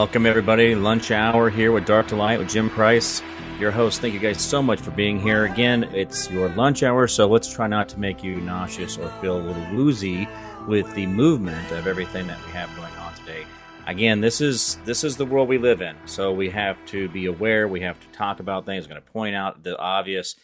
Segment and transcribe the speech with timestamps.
[0.00, 0.74] Welcome, everybody.
[0.74, 3.22] Lunch hour here with Dark to Light with Jim Price,
[3.58, 4.00] your host.
[4.00, 5.44] Thank you guys so much for being here.
[5.44, 9.36] Again, it's your lunch hour, so let's try not to make you nauseous or feel
[9.36, 10.26] a little woozy
[10.66, 13.44] with the movement of everything that we have going on today.
[13.86, 17.26] Again, this is this is the world we live in, so we have to be
[17.26, 17.68] aware.
[17.68, 18.86] We have to talk about things.
[18.86, 20.34] We're going to point out the obvious,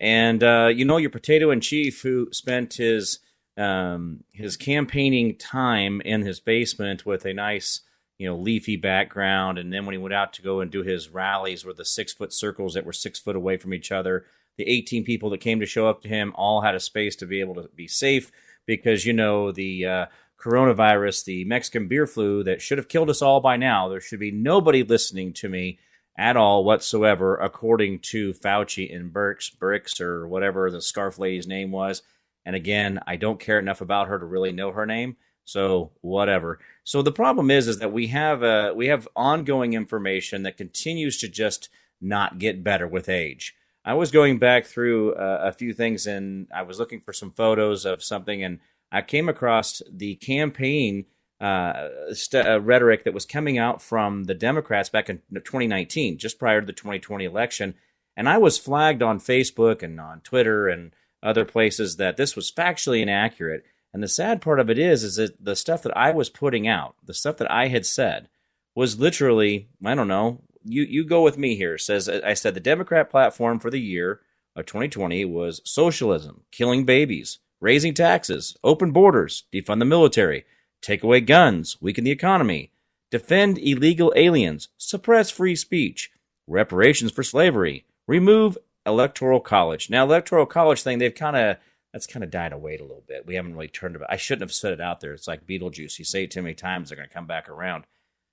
[0.00, 3.20] and uh, you know your potato in chief who spent his
[3.56, 7.82] um, his campaigning time in his basement with a nice
[8.18, 11.08] you know leafy background, and then when he went out to go and do his
[11.08, 14.26] rallies, were the six foot circles that were six foot away from each other.
[14.56, 17.26] The 18 people that came to show up to him all had a space to
[17.26, 18.32] be able to be safe
[18.64, 20.06] because you know the uh,
[20.40, 23.88] coronavirus, the Mexican beer flu that should have killed us all by now.
[23.88, 25.78] There should be nobody listening to me
[26.18, 31.70] at all whatsoever, according to Fauci and Birx, Birx or whatever the scarf lady's name
[31.70, 32.02] was.
[32.44, 36.58] And again, I don't care enough about her to really know her name, so whatever.
[36.84, 41.18] So the problem is, is that we have uh, we have ongoing information that continues
[41.18, 43.54] to just not get better with age.
[43.84, 47.30] I was going back through uh, a few things and I was looking for some
[47.30, 48.58] photos of something, and
[48.92, 51.06] I came across the campaign
[51.40, 56.38] uh, st- uh, rhetoric that was coming out from the Democrats back in 2019, just
[56.38, 57.74] prior to the 2020 election.
[58.16, 62.50] And I was flagged on Facebook and on Twitter and other places that this was
[62.50, 63.64] factually inaccurate.
[63.92, 66.68] And the sad part of it is, is that the stuff that I was putting
[66.68, 68.28] out, the stuff that I had said,
[68.74, 71.78] was literally, I don't know, you you go with me here.
[71.78, 74.20] Says I said the Democrat platform for the year
[74.54, 80.44] of 2020 was socialism, killing babies, raising taxes, open borders, defund the military,
[80.82, 82.70] take away guns, weaken the economy,
[83.10, 86.10] defend illegal aliens, suppress free speech,
[86.46, 89.90] reparations for slavery, remove electoral college.
[89.90, 91.56] Now, electoral college thing, they've kind of
[91.92, 93.26] that's kind of died away a little bit.
[93.26, 94.02] We haven't really turned it.
[94.08, 95.12] I shouldn't have said it out there.
[95.12, 95.98] It's like Beetlejuice.
[95.98, 97.84] You say it too many times, they're going to come back around.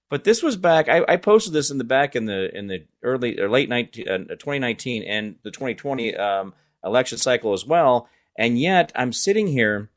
[0.10, 0.90] But this was back.
[0.90, 4.08] I, I, posted this in the back in the in the early or late 19,
[4.08, 6.54] uh, 2019 and the 2020 um,
[6.84, 8.08] election cycle as well.
[8.38, 9.90] And yet I'm sitting here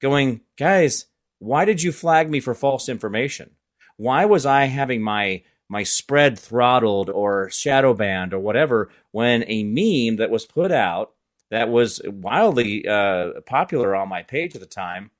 [0.00, 1.06] going, guys,
[1.38, 3.52] why did you flag me for false information?
[3.96, 9.64] Why was I having my my spread throttled or shadow banned or whatever when a
[9.64, 11.12] meme that was put out
[11.50, 15.10] that was wildly uh, popular on my page at the time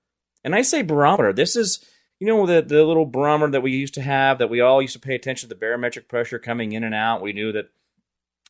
[0.43, 1.33] and I say barometer.
[1.33, 1.83] This is
[2.19, 4.93] you know the the little barometer that we used to have that we all used
[4.93, 7.21] to pay attention to the barometric pressure coming in and out.
[7.23, 7.71] We knew that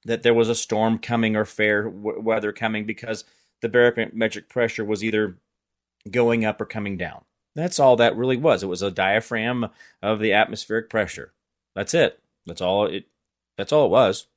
[0.06, 3.24] that there was a storm coming or fair w- weather coming because
[3.62, 5.38] the barometric pressure was either
[6.10, 7.24] going up or coming down.
[7.56, 8.64] That's all that really was.
[8.64, 9.68] It was a diaphragm
[10.02, 11.34] of the atmospheric pressure.
[11.76, 12.20] That's it.
[12.46, 13.06] That's all it
[13.58, 14.28] that's all it was.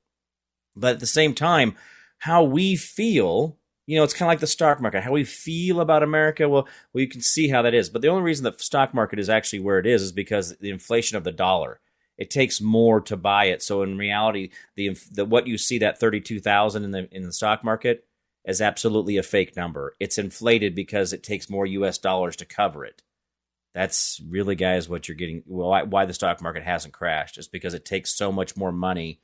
[0.74, 1.76] But at the same time,
[2.18, 3.56] how we feel,
[3.86, 5.02] you know, it's kind of like the stock market.
[5.02, 7.88] How we feel about America, well, well, you can see how that is.
[7.88, 10.70] But the only reason the stock market is actually where it is is because the
[10.70, 11.80] inflation of the dollar
[12.22, 13.64] it takes more to buy it.
[13.64, 17.24] So in reality, the, the what you see that thirty two thousand in the in
[17.24, 18.04] the stock market
[18.44, 19.94] is absolutely a fake number.
[19.98, 21.98] It's inflated because it takes more U.S.
[21.98, 23.02] dollars to cover it.
[23.74, 25.42] That's really, guys, what you're getting.
[25.46, 29.20] Why, why the stock market hasn't crashed is because it takes so much more money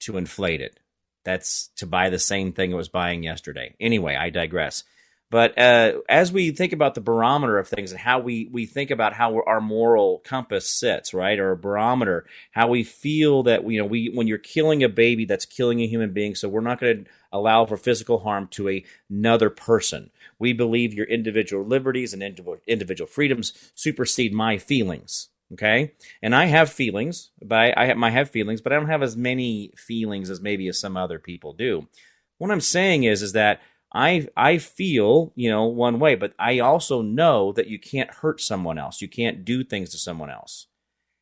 [0.00, 0.80] to inflate it.
[1.24, 3.76] That's to buy the same thing it was buying yesterday.
[3.78, 4.82] Anyway, I digress.
[5.32, 8.90] But uh, as we think about the barometer of things and how we, we think
[8.90, 13.78] about how our moral compass sits, right, or a barometer, how we feel that you
[13.78, 16.34] know we when you're killing a baby, that's killing a human being.
[16.34, 20.10] So we're not going to allow for physical harm to a, another person.
[20.38, 22.22] We believe your individual liberties and
[22.66, 25.30] individual freedoms supersede my feelings.
[25.54, 29.02] Okay, and I have feelings, but I have, I have feelings, but I don't have
[29.02, 31.88] as many feelings as maybe as some other people do.
[32.36, 33.60] What I'm saying is, is that
[33.94, 38.40] I I feel, you know, one way, but I also know that you can't hurt
[38.40, 39.02] someone else.
[39.02, 40.66] You can't do things to someone else.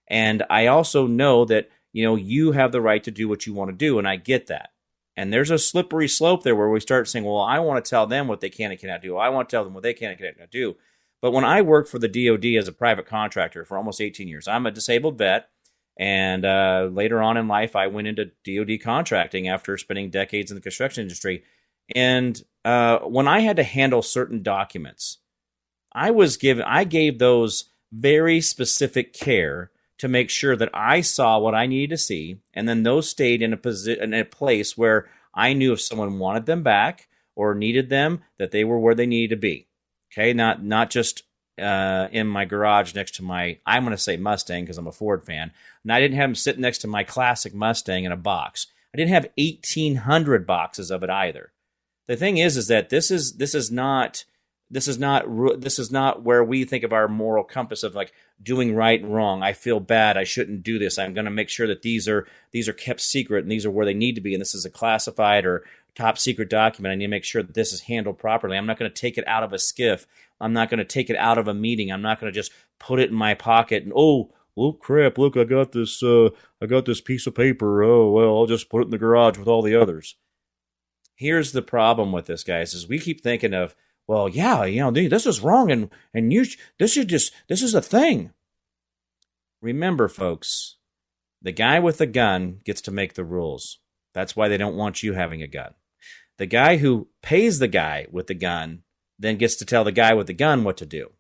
[0.09, 3.55] And I also know that, you know, you have the right to do what you
[3.55, 4.71] want to do, and I get that.
[5.17, 8.07] And there's a slippery slope there where we start saying, well, I want to tell
[8.07, 9.17] them what they can and cannot do.
[9.17, 10.77] I want to tell them what they can and cannot do.
[11.21, 14.49] But when I worked for the DoD as a private contractor for almost 18 years,
[14.49, 15.49] I'm a disabled vet.
[15.99, 20.55] And uh, later on in life, I went into DoD contracting after spending decades in
[20.55, 21.45] the construction industry.
[21.95, 25.19] And uh, when I had to handle certain documents,
[25.93, 31.39] I was given, I gave those very specific care to make sure that I saw
[31.39, 34.77] what I needed to see, and then those stayed in a position, in a place
[34.79, 38.95] where I knew if someone wanted them back or needed them, that they were where
[38.95, 39.69] they needed to be.
[40.13, 41.25] Okay, not not just
[41.61, 44.93] uh, in my garage next to my, I'm going to say Mustang because I'm a
[44.93, 45.53] Ford fan,
[45.83, 48.69] and I didn't have them sitting next to my classic Mustang in a box.
[48.95, 51.53] I didn't have 1,800 boxes of it either
[52.11, 54.25] the thing is is that this is this is not
[54.69, 55.25] this is not
[55.61, 58.13] this is not where we think of our moral compass of like
[58.43, 59.45] doing right and wrong.
[59.45, 60.17] I feel bad.
[60.17, 60.99] I shouldn't do this.
[60.99, 63.71] I'm going to make sure that these are these are kept secret and these are
[63.71, 64.35] where they need to be.
[64.35, 65.63] And this is a classified or
[65.95, 66.91] top secret document.
[66.91, 68.57] I need to make sure that this is handled properly.
[68.57, 70.07] I'm not going to take it out of a SCIF.
[70.41, 71.93] I'm not going to take it out of a meeting.
[71.93, 75.17] I'm not going to just put it in my pocket and oh oh crap.
[75.17, 76.31] Look i got this uh
[76.61, 77.85] i got this piece of paper.
[77.85, 80.17] Oh well i'll just put it in the garage with all the others
[81.21, 83.77] here's the problem with this, guys, is we keep thinking of,
[84.07, 86.47] well, yeah, you know, this is wrong, and and you,
[86.79, 88.33] this is just, this is a thing.
[89.61, 90.77] Remember, folks,
[91.43, 93.79] the guy with the gun gets to make the rules.
[94.15, 95.75] That's why they don't want you having a gun.
[96.39, 98.83] The guy who pays the guy with the gun
[99.19, 101.11] then gets to tell the guy with the gun what to do.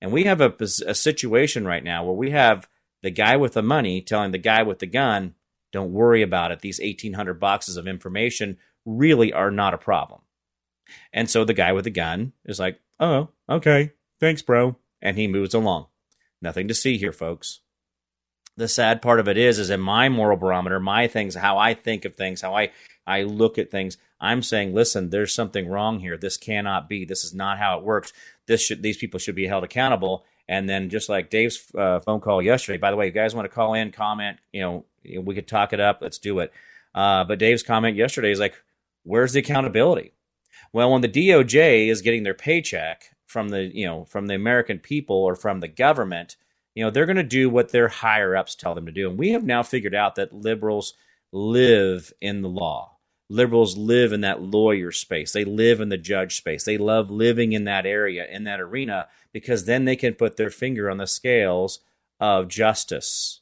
[0.00, 2.68] And we have a, a situation right now where we have
[3.02, 5.34] the guy with the money telling the guy with the gun,
[5.72, 6.60] don't worry about it.
[6.60, 8.58] These 1,800 boxes of information
[8.88, 10.20] really are not a problem.
[11.12, 14.76] And so the guy with the gun is like, oh, okay, thanks, bro.
[15.02, 15.86] And he moves along.
[16.40, 17.60] Nothing to see here, folks.
[18.56, 21.74] The sad part of it is, is in my moral barometer, my things, how I
[21.74, 22.70] think of things, how I,
[23.06, 26.16] I look at things, I'm saying, listen, there's something wrong here.
[26.16, 27.04] This cannot be.
[27.04, 28.12] This is not how it works.
[28.46, 30.24] This should, these people should be held accountable.
[30.48, 33.44] And then just like Dave's uh, phone call yesterday, by the way, you guys want
[33.44, 34.84] to call in, comment, you know,
[35.22, 35.98] we could talk it up.
[36.00, 36.52] Let's do it.
[36.94, 38.54] Uh, but Dave's comment yesterday is like,
[39.08, 40.12] where's the accountability?
[40.72, 44.78] Well, when the DOJ is getting their paycheck from the, you know, from the American
[44.78, 46.36] people or from the government,
[46.74, 49.08] you know, they're going to do what their higher ups tell them to do.
[49.08, 50.94] And we have now figured out that liberals
[51.32, 52.96] live in the law.
[53.30, 55.32] Liberals live in that lawyer space.
[55.32, 56.64] They live in the judge space.
[56.64, 60.50] They love living in that area, in that arena, because then they can put their
[60.50, 61.80] finger on the scales
[62.20, 63.40] of justice.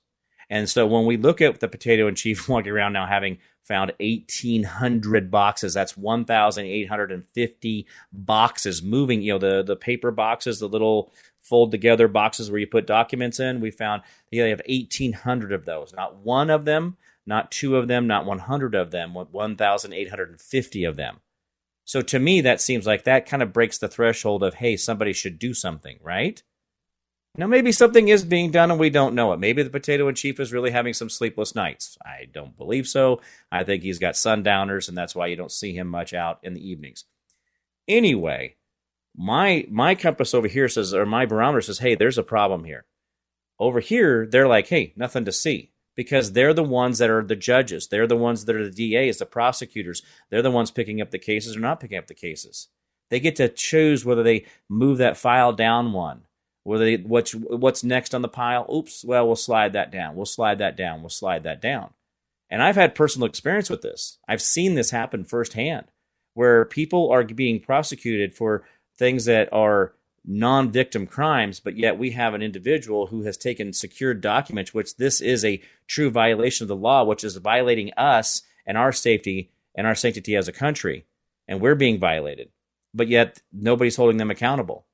[0.49, 3.93] And so when we look at the potato and chief walking around now having found
[3.99, 5.75] 1,800 boxes.
[5.75, 9.23] That's 1,850 boxes moving.
[9.23, 13.41] You know, the, the paper boxes, the little fold together boxes where you put documents
[13.41, 13.61] in.
[13.61, 15.93] We found you know, they have 1,800 of those.
[15.93, 21.21] Not one of them, not two of them, not 100 of them, 1,850 of them.
[21.85, 25.13] So to me, that seems like that kind of breaks the threshold of, hey, somebody
[25.13, 26.43] should do something, right?
[27.39, 29.39] Now, maybe something is being done and we don't know it.
[29.39, 31.99] Maybe the potato and chief is really having some sleepless nights.
[32.03, 33.21] I don't believe so.
[33.53, 36.55] I think he's got sundowners, and that's why you don't see him much out in
[36.55, 37.05] the evenings.
[37.87, 38.57] Anyway,
[39.15, 42.87] my my compass over here says, or my barometer says, hey, there's a problem here.
[43.59, 45.73] Over here, they're like, hey, nothing to see.
[45.95, 47.89] Because they're the ones that are the judges.
[47.89, 50.03] They're the ones that are the DAs, the prosecutors.
[50.31, 52.69] They're the ones picking up the cases or not picking up the cases.
[53.09, 56.26] They get to choose whether they move that file down one
[56.67, 58.67] they, what's what's next on the pile?
[58.73, 60.17] Oops, well, we'll slide that down.
[60.17, 61.01] We'll slide that down.
[61.01, 61.91] We'll slide that down.
[62.51, 64.19] And I've had personal experience with this.
[64.29, 65.87] I've seen this happen firsthand
[66.35, 68.65] where people are being prosecuted for
[68.97, 69.95] things that are
[70.25, 74.97] non victim crimes, but yet we have an individual who has taken secured documents, which
[74.97, 79.51] this is a true violation of the law, which is violating us and our safety
[79.75, 81.07] and our sanctity as a country.
[81.49, 82.51] And we're being violated,
[82.93, 84.86] but yet nobody's holding them accountable.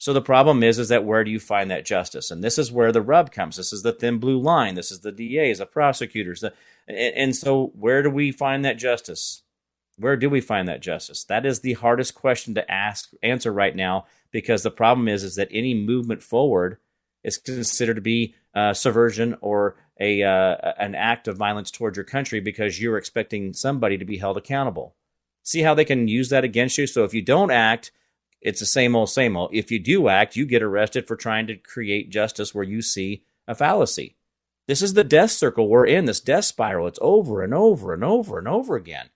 [0.00, 2.30] So the problem is, is that where do you find that justice?
[2.30, 3.58] And this is where the rub comes.
[3.58, 4.74] This is the thin blue line.
[4.74, 6.54] This is the DAs, the prosecutors, the,
[6.88, 9.42] And, and so, where do we find that justice?
[9.98, 11.24] Where do we find that justice?
[11.24, 15.34] That is the hardest question to ask answer right now because the problem is is
[15.34, 16.78] that any movement forward
[17.22, 22.04] is considered to be uh, subversion or a uh, an act of violence towards your
[22.04, 24.94] country because you're expecting somebody to be held accountable.
[25.42, 26.86] See how they can use that against you.
[26.86, 27.92] So if you don't act,
[28.40, 29.50] it's the same old same old.
[29.52, 33.24] If you do act, you get arrested for trying to create justice where you see
[33.46, 34.16] a fallacy.
[34.66, 36.86] This is the death circle we're in, this death spiral.
[36.86, 39.10] It's over and over and over and over again.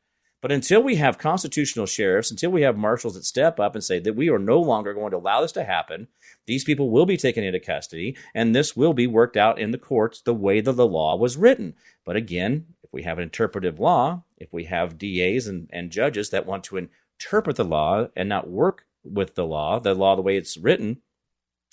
[0.45, 3.99] But until we have constitutional sheriffs, until we have marshals that step up and say
[4.00, 6.09] that we are no longer going to allow this to happen,
[6.47, 9.78] these people will be taken into custody, and this will be worked out in the
[9.78, 11.75] courts the way that the law was written.
[12.04, 16.28] But again, if we have an interpretive law, if we have DAs and, and judges
[16.28, 20.23] that want to interpret the law and not work with the law, the law the
[20.23, 20.99] way it's written,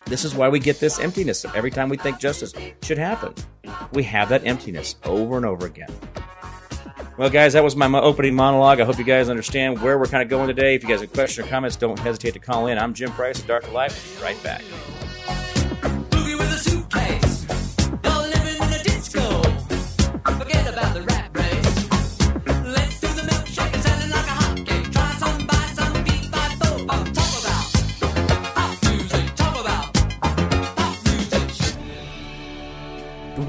[0.06, 3.34] this is why we get this emptiness every time we think justice should happen.
[3.94, 5.90] We have that emptiness over and over again.
[7.18, 8.80] Well, guys, that was my opening monologue.
[8.80, 10.76] I hope you guys understand where we're kind of going today.
[10.76, 12.78] If you guys have questions or comments, don't hesitate to call in.
[12.80, 14.22] I'm Jim Price of Dark Life.
[14.24, 14.64] Right back.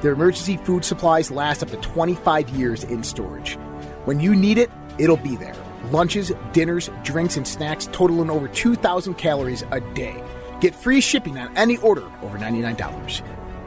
[0.00, 3.54] Their emergency food supplies last up to 25 years in storage.
[4.04, 5.54] When you need it, it'll be there.
[5.90, 10.22] Lunches, dinners, drinks, and snacks totaling over 2,000 calories a day.
[10.60, 13.22] Get free shipping on any order over $99.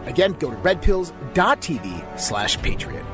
[0.06, 3.06] Again, go to redpills.tv slash patriot.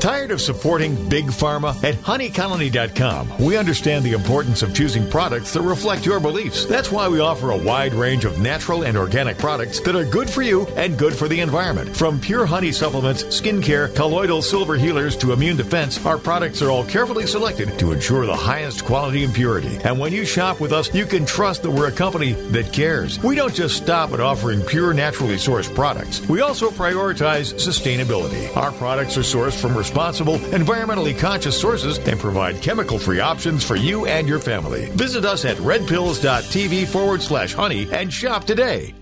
[0.00, 1.76] Tired of supporting Big Pharma?
[1.84, 6.64] At honeycolony.com, we understand the importance of choosing products that reflect your beliefs.
[6.64, 10.30] That's why we offer a wide range of natural and organic products that are good
[10.30, 11.94] for you and good for the environment.
[11.94, 16.84] From pure honey supplements, skincare, colloidal silver healers to immune defense, our products are all
[16.84, 19.76] carefully selected to ensure the highest quality and purity.
[19.84, 23.22] And when you shop with us, you can trust that we're a company that cares.
[23.22, 26.26] We don't just stop at offering pure, naturally sourced products.
[26.26, 28.56] We also prioritize sustainability.
[28.56, 33.74] Our products are sourced from responsible, environmentally conscious sources and provide chemical free options for
[33.74, 34.88] you and your family.
[34.90, 38.94] Visit us at redpills.tv forward slash honey and shop today.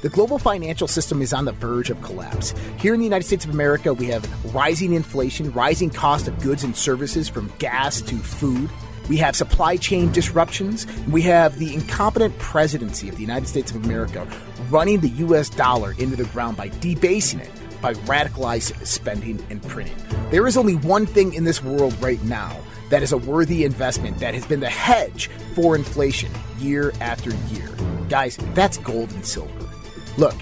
[0.00, 2.54] The global financial system is on the verge of collapse.
[2.78, 6.62] Here in the United States of America, we have rising inflation, rising cost of goods
[6.62, 8.70] and services from gas to food.
[9.08, 10.86] We have supply chain disruptions.
[11.08, 14.24] We have the incompetent presidency of the United States of America
[14.70, 19.96] running the US dollar into the ground by debasing it by radicalized spending and printing.
[20.30, 22.56] There is only one thing in this world right now
[22.90, 27.68] that is a worthy investment that has been the hedge for inflation year after year.
[28.08, 29.68] Guys, that's gold and silver.
[30.16, 30.34] Look,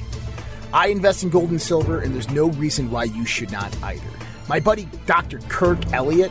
[0.73, 4.09] I invest in gold and silver, and there's no reason why you should not either.
[4.49, 5.39] My buddy Dr.
[5.49, 6.31] Kirk Elliott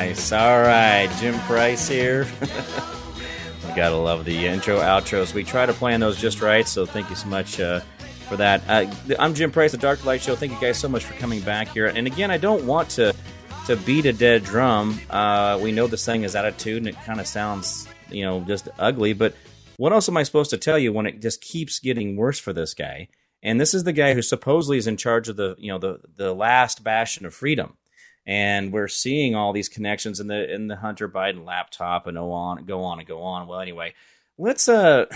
[0.00, 0.32] Nice.
[0.32, 2.26] All right, Jim Price here.
[2.40, 5.34] we gotta love the intro outros.
[5.34, 7.80] We try to plan those just right, so thank you so much uh,
[8.26, 8.62] for that.
[8.66, 10.34] Uh, I'm Jim Price, the Dark Light Show.
[10.34, 11.88] Thank you guys so much for coming back here.
[11.88, 13.14] And again, I don't want to
[13.66, 14.98] to beat a dead drum.
[15.10, 18.70] Uh, we know this thing is attitude, and it kind of sounds, you know, just
[18.78, 19.12] ugly.
[19.12, 19.34] But
[19.76, 22.54] what else am I supposed to tell you when it just keeps getting worse for
[22.54, 23.08] this guy?
[23.42, 26.00] And this is the guy who supposedly is in charge of the, you know, the
[26.16, 27.76] the last bastion of freedom
[28.26, 32.32] and we're seeing all these connections in the in the Hunter Biden laptop and go
[32.32, 33.46] on go on and go on.
[33.46, 33.94] Well, anyway,
[34.38, 35.06] let's uh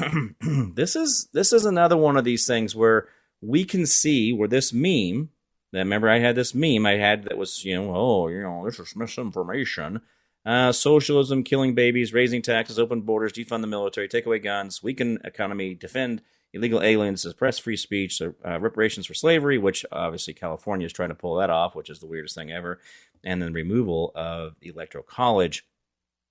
[0.74, 3.08] this is this is another one of these things where
[3.40, 5.30] we can see where this meme
[5.72, 8.64] that remember I had this meme I had that was you know oh you know
[8.64, 10.00] this is misinformation.
[10.46, 15.18] Uh, socialism, killing babies, raising taxes, open borders, defund the military, take away guns, weaken
[15.24, 16.20] economy, defend
[16.54, 21.14] illegal aliens, suppress free speech, uh, reparations for slavery, which obviously California is trying to
[21.14, 22.80] pull that off, which is the weirdest thing ever,
[23.24, 25.66] and then removal of the electoral college.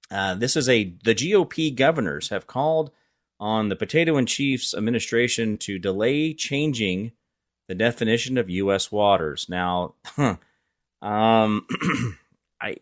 [0.10, 2.92] Uh, this is a the GOP governors have called
[3.40, 7.12] on the Potato and Chiefs administration to delay changing
[7.68, 8.92] the definition of U.S.
[8.92, 9.48] waters.
[9.50, 9.96] Now,
[11.02, 11.68] um,
[12.62, 12.78] I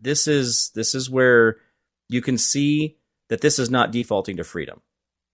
[0.00, 1.56] this is this is where
[2.08, 2.96] you can see
[3.28, 4.82] that this is not defaulting to freedom.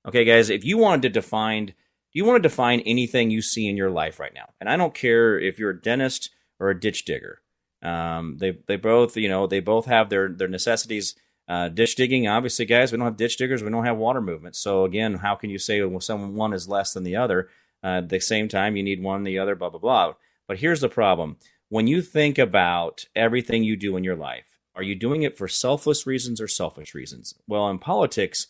[0.08, 1.74] Okay, guys, if you wanted to define,
[2.14, 4.94] you want to define anything you see in your life right now, and I don't
[4.94, 7.42] care if you're a dentist or a ditch digger.
[7.82, 11.14] Um, they they both you know they both have their their necessities.
[11.46, 14.56] Uh, ditch digging, obviously, guys, we don't have ditch diggers, we don't have water movement.
[14.56, 17.50] So again, how can you say well, someone one is less than the other?
[17.84, 20.14] Uh, at the same time, you need one, the other, blah blah blah.
[20.46, 21.36] But here's the problem:
[21.68, 25.48] when you think about everything you do in your life, are you doing it for
[25.48, 27.34] selfless reasons or selfish reasons?
[27.46, 28.46] Well, in politics,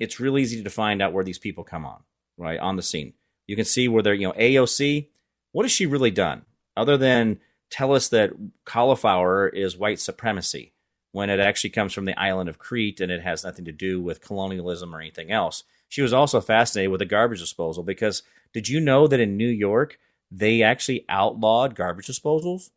[0.00, 2.02] it's real easy to find out where these people come on,
[2.36, 3.12] right on the scene.
[3.46, 5.08] You can see where they're, you know, AOC.
[5.52, 6.42] What has she really done
[6.76, 7.38] other than
[7.70, 8.32] tell us that
[8.64, 10.72] cauliflower is white supremacy
[11.12, 14.00] when it actually comes from the island of Crete and it has nothing to do
[14.00, 15.64] with colonialism or anything else.
[15.88, 19.48] She was also fascinated with the garbage disposal because did you know that in New
[19.48, 19.98] York
[20.30, 22.70] they actually outlawed garbage disposals?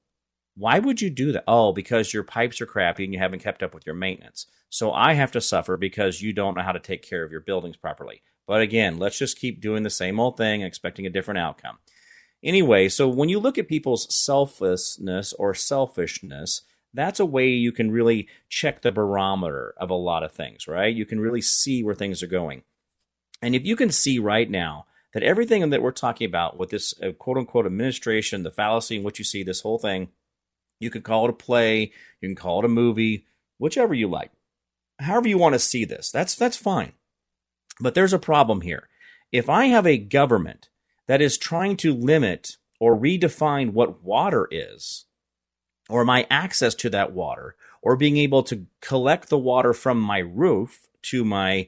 [0.55, 1.45] Why would you do that?
[1.47, 4.45] Oh, because your pipes are crappy and you haven't kept up with your maintenance.
[4.69, 7.41] So I have to suffer because you don't know how to take care of your
[7.41, 8.21] buildings properly.
[8.45, 11.77] But again, let's just keep doing the same old thing, expecting a different outcome.
[12.43, 16.61] Anyway, so when you look at people's selflessness or selfishness,
[16.93, 20.93] that's a way you can really check the barometer of a lot of things, right?
[20.93, 22.63] You can really see where things are going.
[23.41, 26.93] And if you can see right now that everything that we're talking about with this
[27.01, 30.09] uh, quote unquote administration, the fallacy in which you see this whole thing,
[30.79, 33.25] you can call it a play, you can call it a movie,
[33.57, 34.31] whichever you like.
[34.99, 36.93] However you want to see this, that's that's fine.
[37.79, 38.89] But there's a problem here.
[39.31, 40.69] If I have a government
[41.07, 45.05] that is trying to limit or redefine what water is,
[45.89, 50.19] or my access to that water, or being able to collect the water from my
[50.19, 51.67] roof to my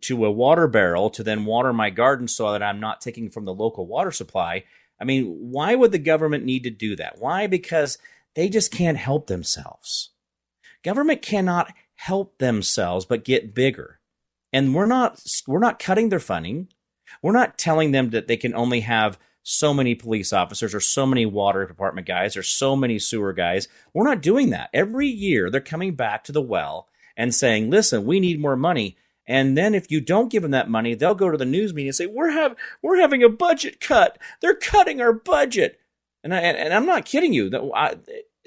[0.00, 3.44] to a water barrel to then water my garden so that I'm not taking from
[3.44, 4.64] the local water supply.
[5.00, 7.18] I mean, why would the government need to do that?
[7.18, 7.46] Why?
[7.46, 7.98] Because
[8.36, 10.10] they just can't help themselves.
[10.84, 13.98] Government cannot help themselves but get bigger.
[14.52, 16.68] And we're not we're not cutting their funding.
[17.22, 21.06] We're not telling them that they can only have so many police officers or so
[21.06, 23.68] many water department guys or so many sewer guys.
[23.94, 24.70] We're not doing that.
[24.74, 28.96] Every year they're coming back to the well and saying, "Listen, we need more money."
[29.26, 31.88] And then if you don't give them that money, they'll go to the news media
[31.88, 34.18] and say, "We're have we're having a budget cut.
[34.40, 35.80] They're cutting our budget."
[36.22, 37.48] And I, and I'm not kidding you.
[37.48, 37.96] The, I,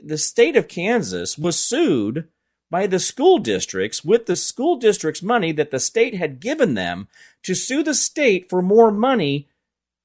[0.03, 2.27] the state of Kansas was sued
[2.69, 7.07] by the school districts with the school districts' money that the state had given them
[7.43, 9.47] to sue the state for more money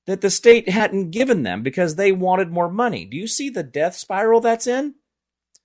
[0.06, 3.04] that the state hadn't given them because they wanted more money.
[3.04, 4.94] Do you see the death spiral that's in?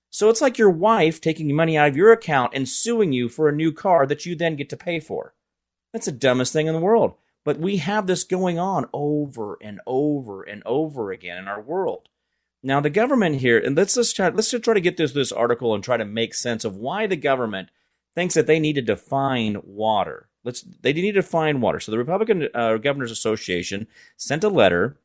[0.09, 3.47] So it's like your wife taking money out of your account and suing you for
[3.47, 5.33] a new car that you then get to pay for.
[5.93, 7.15] That's the dumbest thing in the world.
[7.49, 12.07] But we have this going on over and over and over again in our world.
[12.61, 15.31] Now the government here, and let's just try, let's just try to get this this
[15.31, 17.69] article and try to make sense of why the government
[18.13, 20.29] thinks that they need to define water.
[20.43, 21.79] Let's they need to define water.
[21.79, 24.99] So the Republican uh, Governors Association sent a letter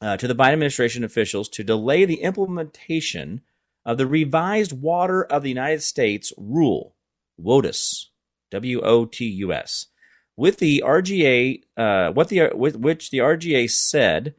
[0.00, 3.42] uh, to the Biden administration officials to delay the implementation
[3.84, 6.94] of the revised Water of the United States rule,
[7.38, 8.06] WOTUS,
[8.50, 9.88] W O T U S,
[10.36, 14.34] with the RGA, uh, what the with which the RGA said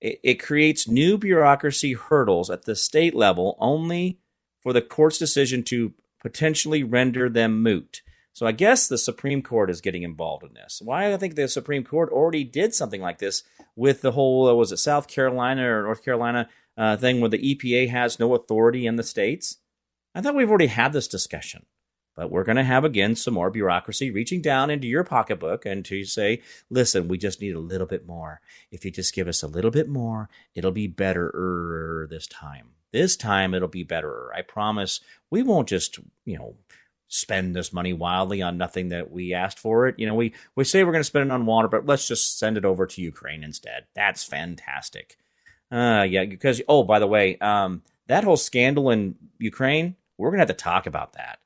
[0.00, 4.18] it, it creates new bureaucracy hurdles at the state level only
[4.62, 8.02] for the court's decision to potentially render them moot.
[8.32, 10.80] So I guess the Supreme Court is getting involved in this.
[10.84, 13.42] Why I think the Supreme Court already did something like this
[13.76, 17.54] with the whole uh, was it South Carolina or North Carolina uh, thing where the
[17.54, 19.56] EPA has no authority in the states.
[20.14, 21.64] I thought we've already had this discussion.
[22.16, 25.84] But we're going to have again some more bureaucracy reaching down into your pocketbook and
[25.84, 28.40] to say, listen, we just need a little bit more.
[28.72, 32.70] If you just give us a little bit more, it'll be better this time.
[32.92, 34.32] This time it'll be better.
[34.34, 35.00] I promise
[35.30, 36.56] we won't just, you know,
[37.08, 39.98] spend this money wildly on nothing that we asked for it.
[39.98, 42.38] You know, we, we say we're going to spend it on water, but let's just
[42.38, 43.84] send it over to Ukraine instead.
[43.94, 45.18] That's fantastic.
[45.70, 50.38] Uh, yeah, because, oh, by the way, um, that whole scandal in Ukraine, we're going
[50.38, 51.38] to have to talk about that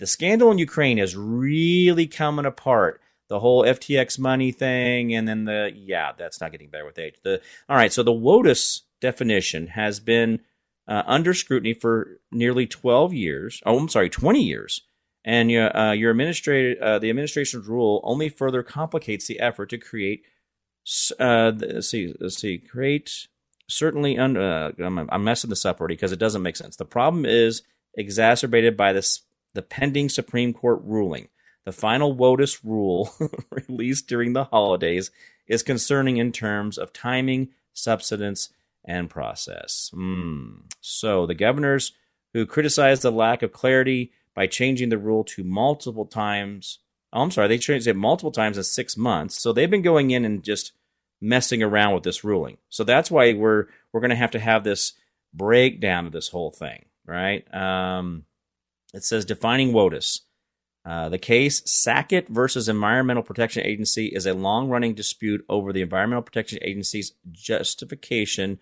[0.00, 3.00] the scandal in Ukraine is really coming apart.
[3.28, 7.14] The whole FTX money thing, and then the yeah, that's not getting better with age.
[7.22, 10.40] The all right, so the WOTUS definition has been
[10.88, 13.62] uh, under scrutiny for nearly 12 years.
[13.64, 14.80] Oh, I'm sorry, 20 years,
[15.24, 20.24] And uh, your administrator, uh, the administration's rule only further complicates the effort to create.
[21.20, 23.28] Uh, let's see, let's see, create
[23.68, 24.18] certainly.
[24.18, 26.76] Un, uh, I'm messing this up already because it doesn't make sense.
[26.76, 27.62] The problem is
[27.96, 29.20] exacerbated by this
[29.54, 31.28] the pending Supreme Court ruling.
[31.64, 33.12] The final WOTUS rule
[33.50, 35.10] released during the holidays
[35.46, 38.50] is concerning in terms of timing, substance,
[38.84, 39.90] and process.
[39.94, 40.62] Mm.
[40.80, 41.92] So the governors
[42.32, 46.78] who criticized the lack of clarity by changing the rule to multiple times.
[47.12, 49.40] Oh, I'm sorry, they changed it multiple times in six months.
[49.40, 50.72] So they've been going in and just
[51.20, 52.56] messing around with this ruling.
[52.68, 54.94] So that's why we're we're going to have to have this
[55.34, 57.52] breakdown of this whole thing, right?
[57.54, 58.24] Um,
[58.92, 60.20] it says defining WOTUS.
[60.84, 65.82] Uh, the case Sackett versus Environmental Protection Agency is a long running dispute over the
[65.82, 68.58] Environmental Protection Agency's justification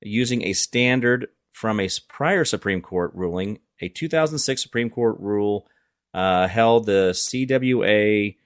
[0.00, 3.58] using a standard from a prior Supreme Court ruling.
[3.80, 5.66] A 2006 Supreme Court rule
[6.14, 8.36] uh, held the CWA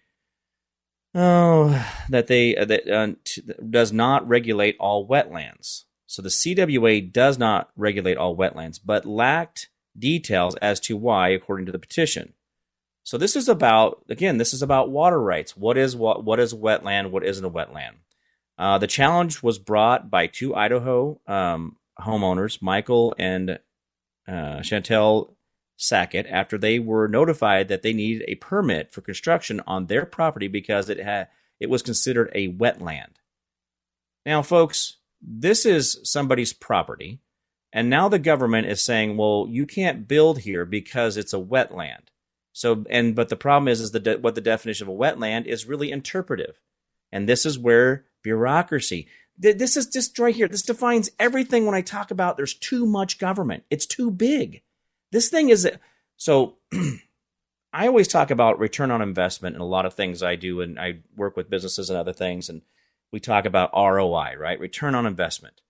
[1.15, 5.85] oh, that they uh, that uh, t- does not regulate all wetlands.
[6.07, 11.67] So the CWA does not regulate all wetlands, but lacked details as to why, according
[11.67, 12.33] to the petition.
[13.05, 15.57] So this is about again, this is about water rights.
[15.57, 17.11] What is what what is wetland?
[17.11, 17.95] What isn't a wetland?
[18.59, 23.59] Uh, the challenge was brought by two Idaho um, homeowners, Michael and
[24.29, 25.37] uh, Chantell
[25.77, 30.47] Sackett, after they were notified that they needed a permit for construction on their property
[30.47, 31.29] because it had
[31.59, 33.17] it was considered a wetland.
[34.25, 37.19] Now, folks, this is somebody's property,
[37.73, 42.09] and now the government is saying, "Well, you can't build here because it's a wetland."
[42.53, 45.47] So, and but the problem is, is that de- what the definition of a wetland
[45.47, 46.61] is really interpretive,
[47.11, 49.09] and this is where bureaucracy.
[49.41, 50.49] Th- this is just right here.
[50.49, 51.65] This defines everything.
[51.65, 54.63] When I talk about there's too much government, it's too big.
[55.11, 55.69] This thing is
[56.17, 56.57] so.
[57.75, 60.79] I always talk about return on investment in a lot of things I do, and
[60.79, 62.61] I work with businesses and other things, and
[63.11, 64.61] we talk about ROI, right?
[64.61, 65.63] Return on investment.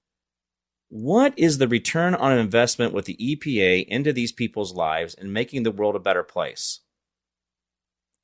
[0.94, 5.62] What is the return on investment with the EPA into these people's lives and making
[5.62, 6.80] the world a better place?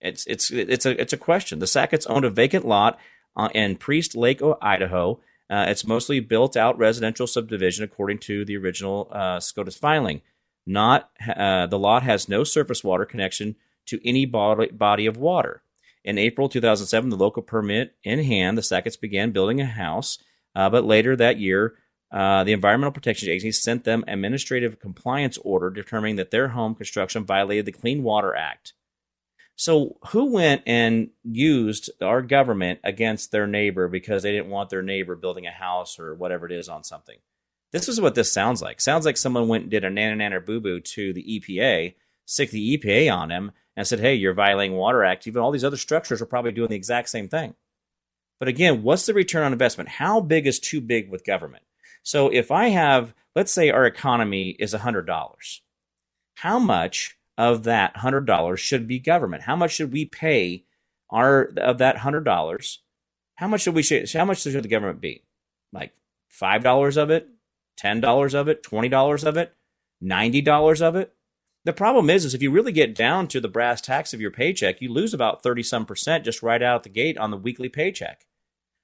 [0.02, 1.60] It's it's it's a it's a question.
[1.60, 2.98] The Sacketts owned a vacant lot
[3.34, 5.18] uh, in Priest Lake, Idaho.
[5.48, 10.20] Uh, it's mostly built out residential subdivision according to the original uh, SCOTUS filing.
[10.66, 15.62] Not uh, the lot has no surface water connection to any body, body of water.
[16.04, 20.18] In April 2007, the local permit in hand, the Sacketts began building a house,
[20.54, 21.74] uh, but later that year,
[22.10, 27.24] uh, the Environmental Protection Agency sent them administrative compliance order determining that their home construction
[27.24, 28.72] violated the Clean Water Act.
[29.56, 34.82] So, who went and used our government against their neighbor because they didn't want their
[34.82, 37.18] neighbor building a house or whatever it is on something?
[37.72, 38.80] This is what this sounds like.
[38.80, 41.94] Sounds like someone went and did a nana nana boo boo to the EPA,
[42.24, 45.64] sick the EPA on him, and said, "Hey, you're violating Water Act." Even all these
[45.64, 47.54] other structures are probably doing the exact same thing.
[48.38, 49.90] But again, what's the return on investment?
[49.90, 51.64] How big is too big with government?
[52.02, 55.60] So if I have, let's say our economy is $100,
[56.36, 59.42] how much of that $100 should be government?
[59.42, 60.64] How much should we pay
[61.10, 62.78] our of that $100?
[63.36, 65.22] How much should we how much should the government be?
[65.72, 65.92] Like
[66.40, 67.28] $5 of it,
[67.80, 69.54] $10 of it, $20 of it,
[70.02, 71.14] $90 of it?
[71.64, 74.30] The problem is, is if you really get down to the brass tacks of your
[74.30, 77.68] paycheck, you lose about 30 some percent just right out the gate on the weekly
[77.68, 78.24] paycheck.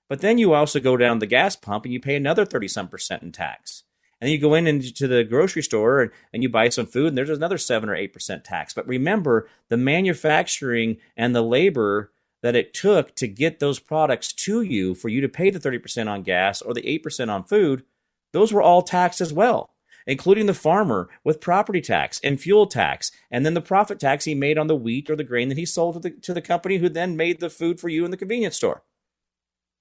[0.09, 2.89] But then you also go down the gas pump and you pay another 30 some
[2.89, 3.85] percent in tax.
[4.21, 7.09] And then you go in into the grocery store and, and you buy some food
[7.09, 8.75] and there's another 7 or 8% tax.
[8.75, 12.13] But remember, the manufacturing and the labor
[12.43, 16.09] that it took to get those products to you for you to pay the 30%
[16.09, 17.85] on gas or the 8% on food,
[18.33, 19.71] those were all taxed as well
[20.07, 24.35] including the farmer with property tax and fuel tax, and then the profit tax he
[24.35, 26.79] made on the wheat or the grain that he sold to the, to the company
[26.79, 28.83] who then made the food for you in the convenience store.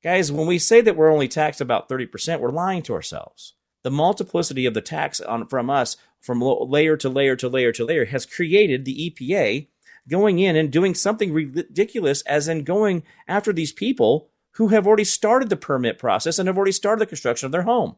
[0.04, 3.54] Guys, when we say that we're only taxed about 30%, we're lying to ourselves.
[3.84, 7.86] The multiplicity of the tax on, from us, from layer to layer to layer to
[7.86, 9.68] layer, has created the EPA
[10.10, 15.06] going in and doing something ridiculous, as in going after these people who have already
[15.06, 17.96] started the permit process and have already started the construction of their home.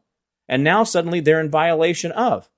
[0.48, 2.50] And now suddenly they're in violation of.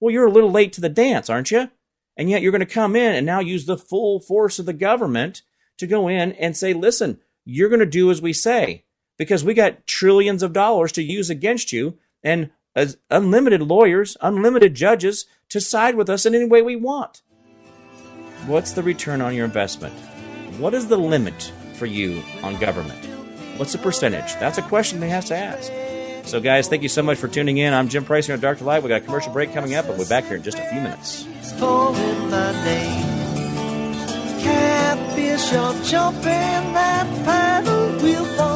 [0.00, 1.70] Well, you're a little late to the dance, aren't you?
[2.16, 4.72] And yet you're going to come in and now use the full force of the
[4.72, 5.42] government
[5.76, 8.83] to go in and say, listen, you're going to do as we say
[9.16, 14.74] because we got trillions of dollars to use against you and as unlimited lawyers, unlimited
[14.74, 17.22] judges to side with us in any way we want.
[18.46, 19.94] What's the return on your investment?
[20.58, 23.04] What is the limit for you on government?
[23.56, 24.34] What's the percentage?
[24.34, 25.72] That's a question they have to ask.
[26.26, 27.72] So, guys, thank you so much for tuning in.
[27.74, 28.82] I'm Jim Price here on to Light.
[28.82, 30.68] We got a commercial break coming up, but we'll be back here in just a
[30.70, 31.24] few minutes.
[36.24, 38.53] in that paddle wheel.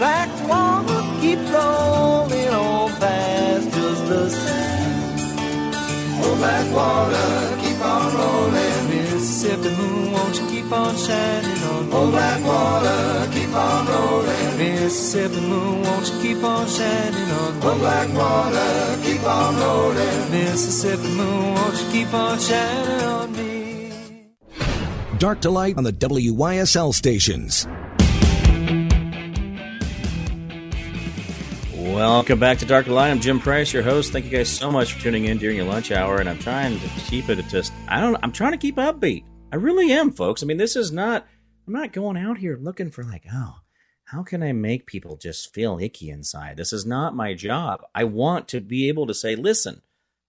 [0.00, 5.74] Black water keep rolling on past just the same.
[6.22, 8.88] Oh, black water, keep on rolling.
[8.88, 11.92] Mississippi moon, won't you keep on shining on me?
[11.92, 14.56] Oh, black water, keep on rolling.
[14.56, 17.60] Mississippi moon, won't you keep on shining on me?
[17.62, 20.30] Oh, black water, keep on rolling.
[20.30, 23.92] Mississippi moon, won't you keep on shining on me?
[25.18, 27.66] Dark to light on the WYSL stations.
[31.94, 33.10] Welcome back to Dark Light.
[33.10, 34.12] I'm Jim Price, your host.
[34.12, 36.20] Thank you guys so much for tuning in during your lunch hour.
[36.20, 39.24] And I'm trying to keep it at just I don't I'm trying to keep upbeat.
[39.52, 40.40] I really am, folks.
[40.42, 41.26] I mean, this is not
[41.66, 43.56] I'm not going out here looking for like, oh,
[44.04, 46.56] how can I make people just feel icky inside?
[46.56, 47.82] This is not my job.
[47.92, 49.82] I want to be able to say, listen,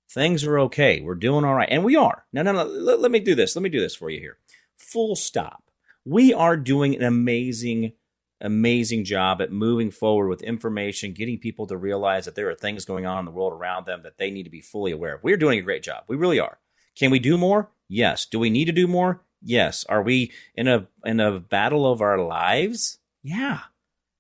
[0.10, 1.00] things are okay.
[1.00, 1.70] We're doing all right.
[1.70, 2.26] And we are.
[2.34, 2.64] No, no, no.
[2.64, 3.56] Let, let me do this.
[3.56, 4.38] Let me do this for you here.
[4.78, 5.64] Full stop.
[6.06, 7.94] We are doing an amazing,
[8.42, 12.86] amazing job at moving forward with information, getting people to realize that there are things
[12.86, 15.24] going on in the world around them that they need to be fully aware of.
[15.24, 16.04] We're doing a great job.
[16.08, 16.60] We really are.
[16.98, 17.72] Can we do more?
[17.88, 18.26] Yes.
[18.26, 19.22] Do we need to do more?
[19.42, 19.86] Yes.
[19.88, 23.00] Are we in a in a battle of our lives?
[23.24, 23.60] Yeah.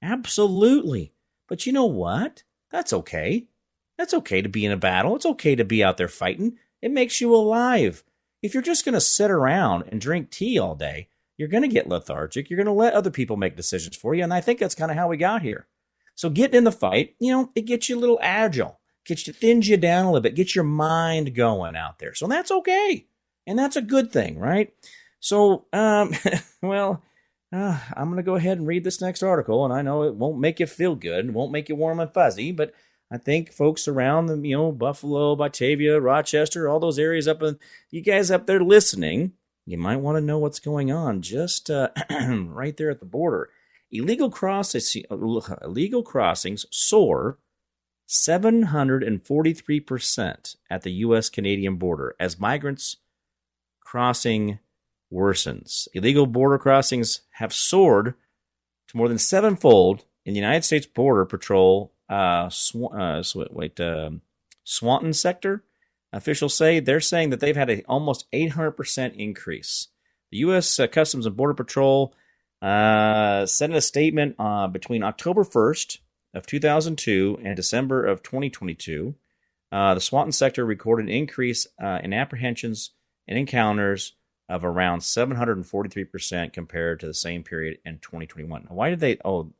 [0.02, 1.14] Absolutely.
[1.48, 2.44] But you know what?
[2.72, 3.48] That's okay.
[3.98, 5.16] That's okay to be in a battle.
[5.16, 6.58] It's okay to be out there fighting.
[6.82, 8.04] It makes you alive.
[8.42, 11.10] If you're just going to sit around and drink tea all day,
[11.42, 12.50] you're going to get lethargic.
[12.52, 14.24] You're going to let other people make decisions for you.
[14.24, 15.66] And I think that's kind of how we got here.
[16.14, 19.34] So getting in the fight, you know, it gets you a little agile, gets you,
[19.34, 22.14] thins you down a little bit, gets your mind going out there.
[22.14, 23.08] So that's okay.
[23.48, 24.72] And that's a good thing, right?
[25.20, 26.14] So, um,
[26.62, 27.02] well,
[27.52, 29.66] uh, I'm going to go ahead and read this next article.
[29.66, 32.14] And I know it won't make you feel good, it won't make you warm and
[32.14, 32.72] fuzzy, but
[33.12, 37.58] I think folks around the, you know, Buffalo, Batavia, Rochester, all those areas up in,
[37.90, 39.34] you guys up there listening,
[39.66, 41.90] you might want to know what's going on just uh,
[42.48, 43.50] right there at the border.
[43.92, 47.38] Illegal crossings, illegal crossings soar
[48.08, 51.30] 743% at the U.S.
[51.30, 52.98] Canadian border as migrants
[53.80, 54.60] crossing
[55.12, 55.88] worsens.
[55.94, 58.16] Illegal border crossings have soared
[58.88, 64.22] to more than sevenfold in the United States Border Patrol uh, Sw- uh, wait, um,
[64.64, 65.64] Swanton sector.
[66.14, 69.88] Officials say they're saying that they've had an almost 800% increase.
[70.32, 70.80] The U.S.
[70.80, 72.14] Uh, Customs and Border Patrol
[72.62, 76.00] uh, sent a statement uh, between October 1st
[76.34, 79.16] of 2002 and December of 2022.
[79.72, 82.92] Uh, the Swanton sector recorded an increase uh, in apprehensions
[83.28, 84.14] and encounters
[84.50, 88.66] of around 743% compared to the same period in 2021.
[88.68, 89.18] Why did they?
[89.24, 89.54] Oh,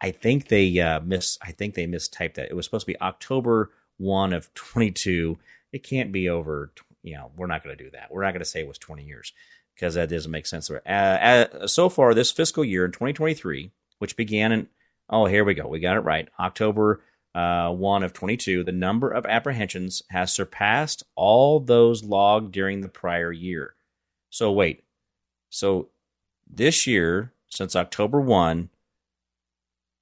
[0.00, 1.38] I think they uh, miss.
[1.42, 2.50] I think they mistyped that.
[2.50, 5.38] It was supposed to be October one of 22.
[5.72, 6.72] It can't be over.
[7.02, 8.10] You know, we're not going to do that.
[8.10, 9.32] We're not going to say it was 20 years
[9.74, 10.70] because that doesn't make sense.
[10.70, 14.68] Uh, uh, so far, this fiscal year in 2023, which began in
[15.10, 15.66] oh, here we go.
[15.66, 16.28] We got it right.
[16.38, 17.00] October
[17.34, 22.88] uh, 1 of 22, the number of apprehensions has surpassed all those logged during the
[22.88, 23.74] prior year.
[24.30, 24.84] So, wait.
[25.50, 25.88] So,
[26.50, 28.70] this year, since October 1,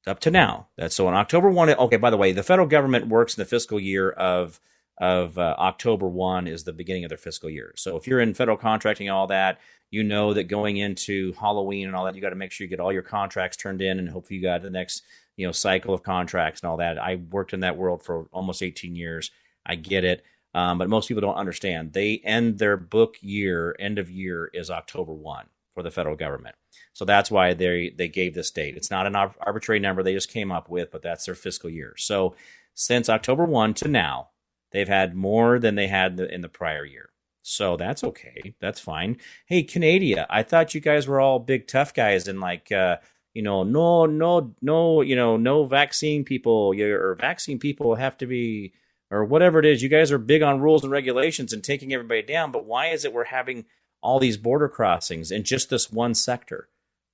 [0.07, 0.69] up to now.
[0.77, 1.71] That's so on October 1.
[1.71, 4.61] Okay, by the way, the federal government works in the fiscal year of
[4.99, 7.73] of uh, October 1 is the beginning of their fiscal year.
[7.77, 11.87] So if you're in federal contracting and all that, you know that going into Halloween
[11.87, 13.99] and all that, you got to make sure you get all your contracts turned in
[13.99, 15.03] and hopefully you got the next,
[15.37, 16.99] you know, cycle of contracts and all that.
[16.99, 19.31] I worked in that world for almost 18 years.
[19.65, 20.25] I get it.
[20.55, 21.93] Um, but most people don't understand.
[21.93, 26.57] They end their book year, end of year is October 1 for the federal government.
[26.95, 28.79] So that's why they they gave this date.
[28.79, 31.95] It's not an arbitrary number they just came up with, but that's their fiscal year.
[31.99, 32.35] So
[32.73, 34.31] since October 1 to now,
[34.73, 37.11] they've had more than they had in the prior year.
[37.43, 38.55] So that's okay.
[38.61, 39.19] That's fine.
[39.47, 42.97] Hey, Canada, I thought you guys were all big tough guys and like uh,
[43.37, 48.27] you know, no, no, no, you know, no vaccine people or vaccine people have to
[48.27, 48.73] be
[49.11, 49.83] or whatever it is.
[49.83, 53.05] You guys are big on rules and regulations and taking everybody down, but why is
[53.05, 53.67] it we're having
[54.01, 56.71] all these border crossings in just this one sector?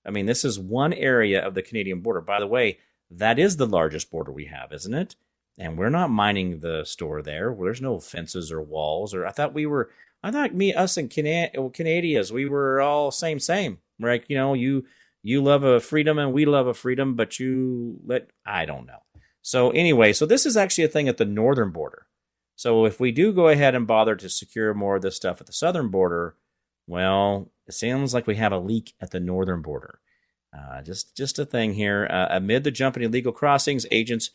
[0.06, 2.20] I mean, this is one area of the Canadian border.
[2.20, 2.78] By the way,
[3.10, 5.16] that is the largest border we have, isn't it?
[5.58, 7.54] And we're not mining the store there.
[7.58, 9.14] There's no fences or walls.
[9.14, 9.90] Or I thought we were.
[10.22, 13.78] I thought me, us, and Cana- Canadians, we were all same, same.
[14.00, 14.84] Like you know, you
[15.22, 19.02] you love a freedom and we love a freedom, but you let I don't know.
[19.42, 22.06] So anyway, so this is actually a thing at the northern border.
[22.56, 25.46] So if we do go ahead and bother to secure more of this stuff at
[25.46, 26.36] the southern border,
[26.86, 29.98] well, it sounds like we have a leak at the northern border.
[30.56, 32.06] Uh, just, just a thing here.
[32.10, 34.30] Uh, amid the jump in illegal crossings, agents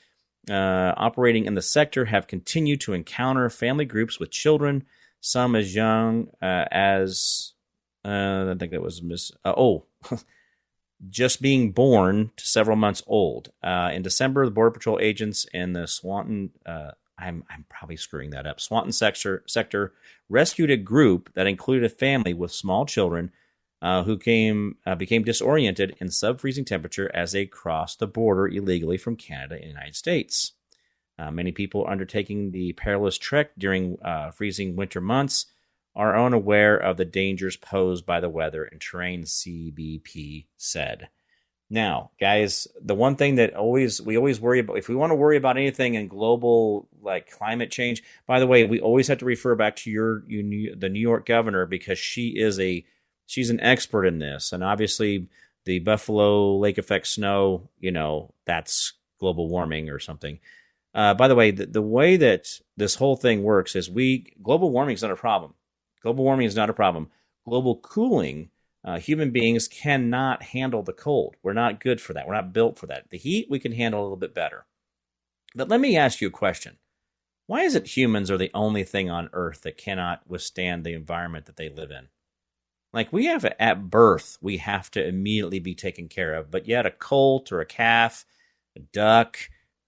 [0.49, 4.83] uh, operating in the sector have continued to encounter family groups with children,
[5.19, 7.53] some as young uh, as
[8.05, 9.31] Uh, I think that was Miss.
[9.43, 9.85] Uh, oh,
[11.09, 13.51] just being born to several months old.
[13.61, 18.29] Uh, in December, the Border Patrol agents in the Swanton, uh, I'm, I'm probably screwing
[18.29, 19.93] that up, Swanton sector, sector
[20.29, 23.31] rescued a group that included a family with small children
[23.81, 28.97] uh, who came uh, became disoriented in sub-freezing temperature as they crossed the border illegally
[28.97, 30.53] from Canada and the United States.
[31.19, 35.47] Uh, many people undertaking the perilous trek during uh, freezing winter months
[35.95, 41.09] are unaware of the dangers posed by the weather and terrain, CBP said.
[41.69, 45.15] Now, guys, the one thing that always we always worry about if we want to
[45.15, 49.25] worry about anything in global like climate change, by the way, we always have to
[49.25, 52.85] refer back to your you, the New York governor because she is a
[53.27, 55.27] she's an expert in this and obviously
[55.67, 60.39] the Buffalo Lake effect snow, you know, that's global warming or something.
[60.95, 64.71] Uh, by the way, the, the way that this whole thing works is we global
[64.71, 65.53] warming is not a problem.
[66.01, 67.09] Global warming is not a problem.
[67.45, 68.49] Global cooling,
[68.83, 71.35] uh, human beings cannot handle the cold.
[71.43, 72.27] We're not good for that.
[72.27, 73.09] We're not built for that.
[73.09, 74.65] The heat we can handle a little bit better.
[75.53, 76.77] But let me ask you a question.
[77.45, 81.45] Why is it humans are the only thing on earth that cannot withstand the environment
[81.45, 82.07] that they live in?
[82.97, 86.49] Like we have at birth, we have to immediately be taken care of.
[86.49, 88.25] But yet a colt or a calf,
[88.75, 89.37] a duck,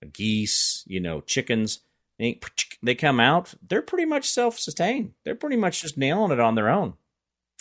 [0.03, 1.79] a geese, you know, chickens,
[2.19, 5.13] they come out, they're pretty much self-sustained.
[5.25, 6.93] They're pretty much just nailing it on their own.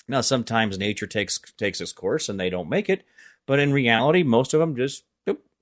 [0.06, 3.06] Now, sometimes nature takes takes its course and they don't make it,
[3.46, 5.04] but in reality, most of them just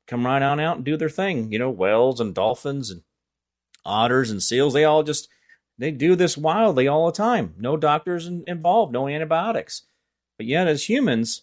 [0.08, 1.52] come right on out and do their thing.
[1.52, 3.02] You know, whales and dolphins and
[3.84, 5.28] otters and seals, they all just
[5.78, 7.54] they do this wildly all the time.
[7.58, 9.82] No doctors involved, no antibiotics.
[10.38, 11.42] But yet, as humans,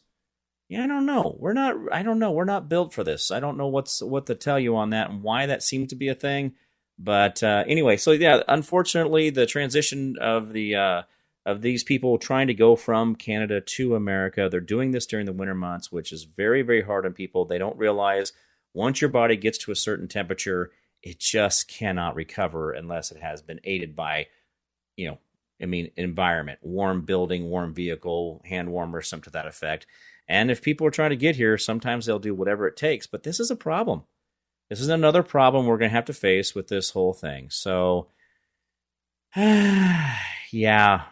[0.70, 1.36] yeah, I don't know.
[1.40, 1.76] We're not.
[1.92, 2.32] I don't know.
[2.32, 3.32] We're not built for this.
[3.32, 5.96] I don't know what's what to tell you on that and why that seemed to
[5.96, 6.54] be a thing.
[6.98, 11.02] But uh, anyway, so yeah, unfortunately, the transition of the uh,
[11.46, 15.34] of these people trying to go from Canada to America, they're doing this during the
[15.34, 17.46] winter months, which is very very hard on people.
[17.46, 18.32] They don't realize
[18.74, 20.72] once your body gets to a certain temperature,
[21.04, 24.28] it just cannot recover unless it has been aided by,
[24.96, 25.20] you know,
[25.62, 29.86] I mean, environment, warm building, warm vehicle, hand warmer, something to that effect.
[30.28, 33.06] And if people are trying to get here, sometimes they'll do whatever it takes.
[33.06, 34.04] But this is a problem.
[34.70, 37.50] This is another problem we're going to have to face with this whole thing.
[37.50, 38.08] So,
[39.36, 41.04] yeah,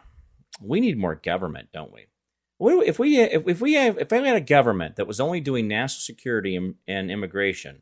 [0.61, 2.07] we need more government, don't we?
[2.63, 6.01] If we if, we have if we had a government that was only doing national
[6.01, 6.55] security
[6.87, 7.81] and immigration,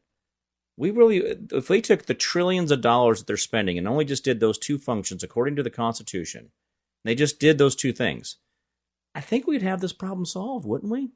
[0.80, 1.18] we really
[1.52, 4.58] if they took the trillions of dollars that they're spending and only just did those
[4.58, 6.52] two functions according to the Constitution,
[7.04, 8.38] they just did those two things.
[9.13, 11.12] I think we'd have this problem solved, wouldn't we?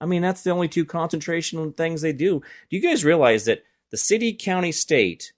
[0.00, 2.40] I mean, that's the only two concentration things they do.
[2.68, 5.32] Do you guys realize that the city, county, state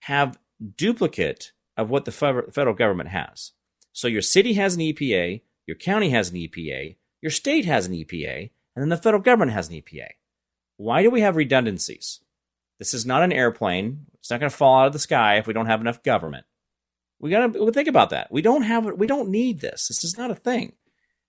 [0.00, 0.38] have
[0.76, 3.52] duplicate of what the federal government has.
[3.92, 7.92] So your city has an EPA, your county has an EPA, your state has an
[7.92, 10.08] EPA, and then the federal government has an EPA.
[10.76, 12.20] Why do we have redundancies?
[12.82, 14.06] This is not an airplane.
[14.18, 16.46] It's not going to fall out of the sky if we don't have enough government.
[17.20, 18.32] We got to think about that.
[18.32, 19.86] We don't have we don't need this.
[19.86, 20.72] This is not a thing.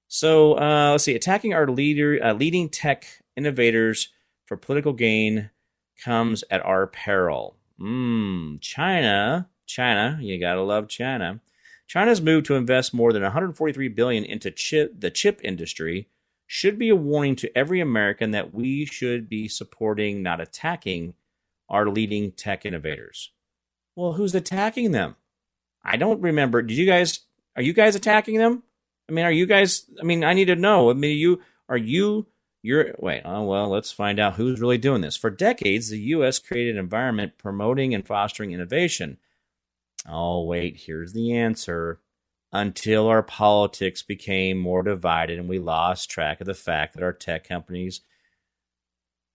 [0.07, 1.13] So uh, let's see.
[1.13, 3.05] Attacking our leader, uh, leading tech
[3.37, 4.09] innovators
[4.47, 5.51] for political gain
[6.03, 7.55] comes at our peril.
[7.79, 11.39] Mmm, China, China, you gotta love China.
[11.85, 16.07] China's move to invest more than 143 billion into chip, the chip industry
[16.47, 21.13] should be a warning to every American that we should be supporting, not attacking,
[21.69, 23.31] our leading tech innovators.
[23.95, 25.15] Well, who's attacking them?
[25.83, 26.61] I don't remember.
[26.61, 27.19] Did you guys?
[27.55, 28.63] Are you guys attacking them?
[29.09, 29.85] I mean, are you guys?
[29.99, 30.89] I mean, I need to know.
[30.89, 32.27] I mean, you are you
[32.63, 35.17] you're wait, oh well, let's find out who's really doing this.
[35.17, 39.17] For decades, the US created an environment promoting and fostering innovation.
[40.07, 41.99] Oh, wait, here's the answer.
[42.51, 47.13] Until our politics became more divided and we lost track of the fact that our
[47.13, 48.01] tech companies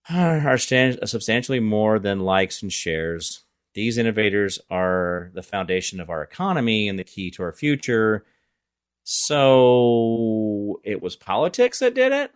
[0.13, 3.43] are substantially more than likes and shares.
[3.75, 8.25] These innovators are the foundation of our economy and the key to our future.
[9.03, 12.31] So it was politics that did it?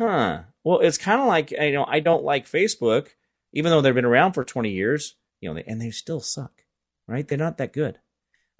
[0.00, 0.40] huh.
[0.64, 3.08] Well, it's kind of like you know I don't like Facebook,
[3.52, 5.16] even though they've been around for 20 years.
[5.40, 6.64] You know, and they still suck,
[7.08, 7.26] right?
[7.26, 7.98] They're not that good.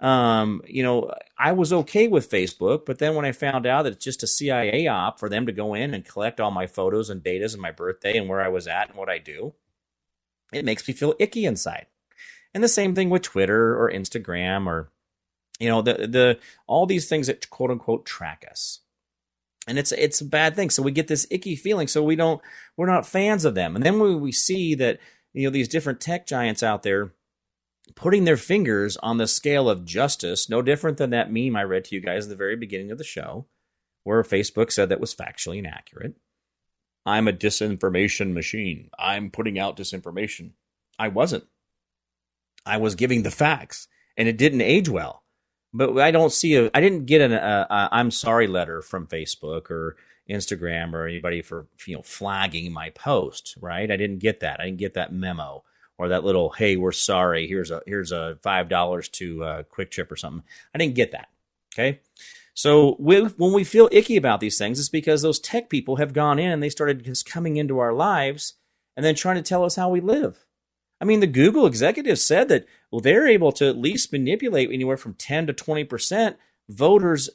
[0.01, 3.93] Um, you know, I was okay with Facebook, but then when I found out that
[3.93, 7.09] it's just a CIA op for them to go in and collect all my photos
[7.09, 9.53] and data and my birthday and where I was at and what I do,
[10.51, 11.85] it makes me feel icky inside.
[12.53, 14.89] And the same thing with Twitter or Instagram or
[15.59, 18.79] you know the the all these things that quote unquote track us
[19.67, 20.69] and it's it's a bad thing.
[20.69, 21.87] So we get this icky feeling.
[21.87, 22.41] So we don't
[22.77, 23.75] we're not fans of them.
[23.75, 24.99] And then when we see that
[25.33, 27.13] you know these different tech giants out there
[27.95, 31.85] putting their fingers on the scale of justice, no different than that meme I read
[31.85, 33.47] to you guys at the very beginning of the show,
[34.03, 36.15] where Facebook said that was factually inaccurate.
[37.05, 38.89] I'm a disinformation machine.
[38.97, 40.51] I'm putting out disinformation.
[40.99, 41.45] I wasn't.
[42.65, 43.87] I was giving the facts,
[44.17, 45.23] and it didn't age well.
[45.73, 46.69] But I don't see a.
[46.73, 49.95] I didn't get an I'm sorry letter from Facebook or
[50.29, 53.55] Instagram or anybody for you know flagging my post.
[53.59, 53.89] Right?
[53.89, 54.59] I didn't get that.
[54.59, 55.63] I didn't get that memo
[56.01, 57.47] or that little hey we're sorry.
[57.47, 60.43] Here's a here's a five dollars to uh, QuikTrip or something.
[60.73, 61.29] I didn't get that
[61.73, 61.99] okay?
[62.55, 66.13] So we, when we feel icky about these things it's because those tech people have
[66.13, 68.55] gone in and they started just coming into our lives
[68.97, 70.43] and then trying to tell us how we live.
[70.99, 74.97] I mean the google executives said that well they're able to at least manipulate anywhere
[74.97, 76.37] from 10 to 20 percent
[76.67, 77.29] voters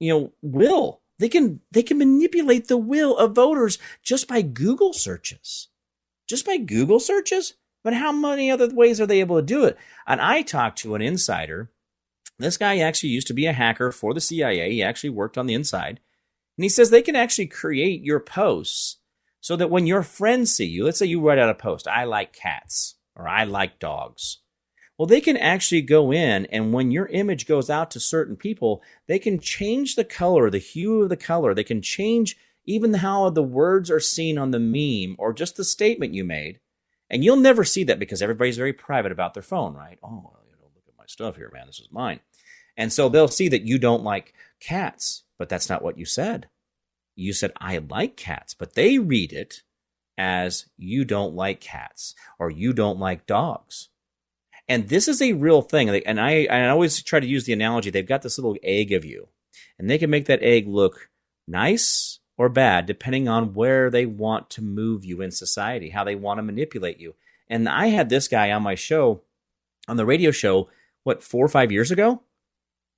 [0.00, 1.02] you know will.
[1.18, 5.68] They can they can manipulate the will of voters just by google searches.
[6.26, 7.52] Just by google searches
[7.88, 9.78] but how many other ways are they able to do it?
[10.06, 11.70] And I talked to an insider.
[12.38, 14.72] This guy actually used to be a hacker for the CIA.
[14.72, 15.98] He actually worked on the inside.
[16.58, 18.98] And he says they can actually create your posts
[19.40, 22.04] so that when your friends see you, let's say you write out a post, I
[22.04, 24.40] like cats or I like dogs.
[24.98, 28.82] Well, they can actually go in and when your image goes out to certain people,
[29.06, 31.54] they can change the color, the hue of the color.
[31.54, 32.36] They can change
[32.66, 36.60] even how the words are seen on the meme or just the statement you made
[37.10, 39.98] and you'll never see that because everybody's very private about their phone, right?
[40.02, 41.66] Oh, you know, look at my stuff here, man.
[41.66, 42.20] This is mine.
[42.76, 46.48] And so they'll see that you don't like cats, but that's not what you said.
[47.16, 49.62] You said, I like cats, but they read it
[50.16, 53.88] as you don't like cats or you don't like dogs.
[54.68, 55.88] And this is a real thing.
[55.88, 59.04] And I, I always try to use the analogy they've got this little egg of
[59.04, 59.28] you,
[59.78, 61.08] and they can make that egg look
[61.46, 66.14] nice or bad, depending on where they want to move you in society, how they
[66.14, 67.14] want to manipulate you.
[67.50, 69.22] And I had this guy on my show,
[69.88, 70.68] on the radio show,
[71.02, 72.22] what, four or five years ago?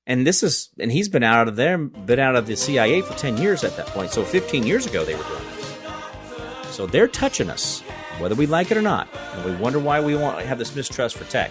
[0.07, 3.15] And this is, and he's been out of there, been out of the CIA for
[3.15, 4.11] 10 years at that point.
[4.11, 6.67] So 15 years ago they were doing it.
[6.73, 7.81] So they're touching us,
[8.19, 9.09] whether we like it or not.
[9.35, 11.51] And we wonder why we want have this mistrust for tech.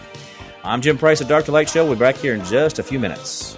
[0.64, 1.86] I'm Jim Price, Dark to Light Show.
[1.86, 3.58] We'll be back here in just a few minutes.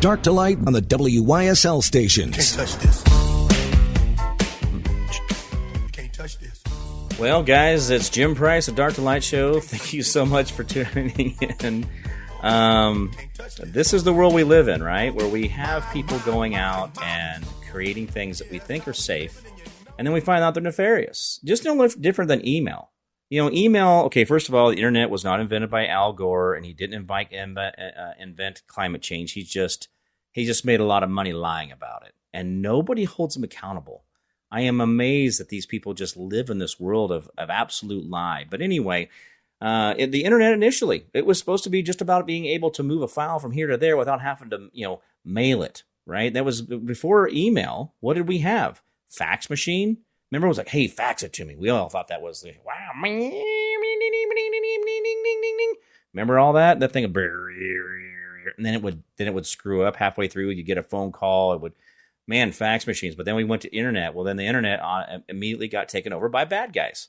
[0.00, 2.56] Dark to light on the WYSL stations.
[2.56, 3.02] touch this.
[5.92, 6.62] Can't touch this.
[7.18, 9.60] Well, guys, it's Jim Price of Dark to Light Show.
[9.60, 11.86] Thank you so much for tuning in.
[12.40, 13.12] Um,
[13.62, 15.14] this is the world we live in, right?
[15.14, 19.42] Where we have people going out and creating things that we think are safe,
[19.98, 21.40] and then we find out they're nefarious.
[21.44, 22.90] Just no different than email.
[23.30, 24.02] You know, email.
[24.06, 26.96] Okay, first of all, the internet was not invented by Al Gore, and he didn't
[26.96, 29.32] invite, uh, invent climate change.
[29.32, 29.88] He just
[30.32, 34.04] he just made a lot of money lying about it, and nobody holds him accountable.
[34.50, 38.46] I am amazed that these people just live in this world of, of absolute lie.
[38.50, 39.08] But anyway,
[39.60, 43.02] uh, the internet initially, it was supposed to be just about being able to move
[43.02, 46.32] a file from here to there without having to, you know, mail it, right?
[46.32, 47.94] That was before email.
[48.00, 48.82] What did we have?
[49.08, 49.98] Fax machine.
[50.30, 51.56] Remember, it was like, hey, fax it to me.
[51.56, 52.90] We all thought that was the wow.
[56.12, 56.80] Remember all that?
[56.80, 60.50] That thing, and then it would then it would screw up halfway through.
[60.50, 61.52] You get a phone call.
[61.52, 61.72] It would
[62.30, 63.16] man, fax machines.
[63.16, 64.14] But then we went to internet.
[64.14, 67.08] Well, then the internet uh, immediately got taken over by bad guys.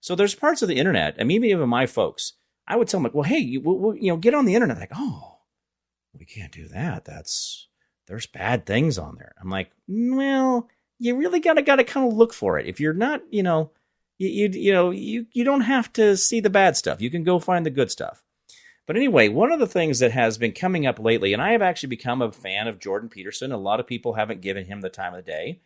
[0.00, 2.32] So there's parts of the internet, I mean, even my folks,
[2.66, 4.78] I would tell them like, well, hey, you, you know, get on the internet.
[4.78, 5.38] Like, oh,
[6.18, 7.04] we can't do that.
[7.04, 7.68] That's
[8.08, 9.32] there's bad things on there.
[9.40, 10.68] I'm like, well,
[10.98, 12.66] you really gotta gotta kind of look for it.
[12.66, 13.70] If you're not, you know,
[14.18, 17.00] you, you you know you you don't have to see the bad stuff.
[17.00, 18.22] You can go find the good stuff.
[18.86, 21.62] But anyway, one of the things that has been coming up lately, and I have
[21.62, 23.52] actually become a fan of Jordan Peterson.
[23.52, 25.60] A lot of people haven't given him the time of the day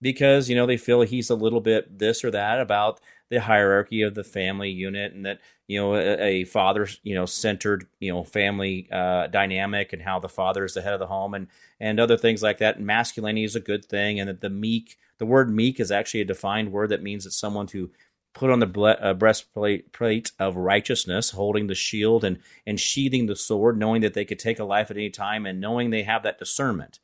[0.00, 3.00] because, you know, they feel he's a little bit this or that about
[3.30, 7.26] the hierarchy of the family unit and that, you know, a, a father, you know,
[7.26, 11.06] centered, you know, family uh, dynamic and how the father is the head of the
[11.06, 11.46] home and,
[11.78, 12.76] and other things like that.
[12.76, 14.18] And masculinity is a good thing.
[14.18, 17.30] And that the meek, the word meek is actually a defined word that means that
[17.30, 17.90] someone to
[18.34, 23.26] put on the ble- uh, breastplate plate of righteousness, holding the shield and, and sheathing
[23.26, 26.02] the sword, knowing that they could take a life at any time and knowing they
[26.02, 26.98] have that discernment.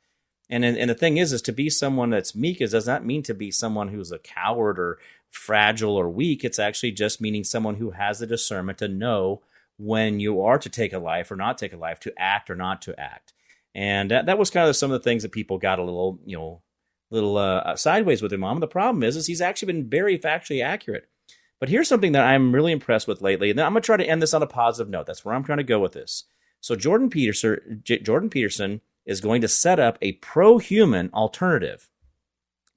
[0.49, 3.21] And, and the thing is, is to be someone that's meek is, does not mean
[3.23, 4.97] to be someone who's a coward or
[5.31, 6.43] fragile or weak.
[6.43, 9.41] It's actually just meaning someone who has the discernment to know
[9.77, 12.55] when you are to take a life or not take a life, to act or
[12.55, 13.33] not to act.
[13.75, 16.19] And that, that was kind of some of the things that people got a little,
[16.25, 16.61] you know,
[17.11, 18.59] little uh, sideways with their mom.
[18.59, 21.07] The problem is, is he's actually been very factually accurate.
[21.59, 24.07] But here's something that I'm really impressed with lately, and I'm going to try to
[24.07, 25.05] end this on a positive note.
[25.05, 26.25] That's where I'm trying to go with this.
[26.59, 31.89] So Jordan Peterson, J- Jordan Peterson is going to set up a pro-human alternative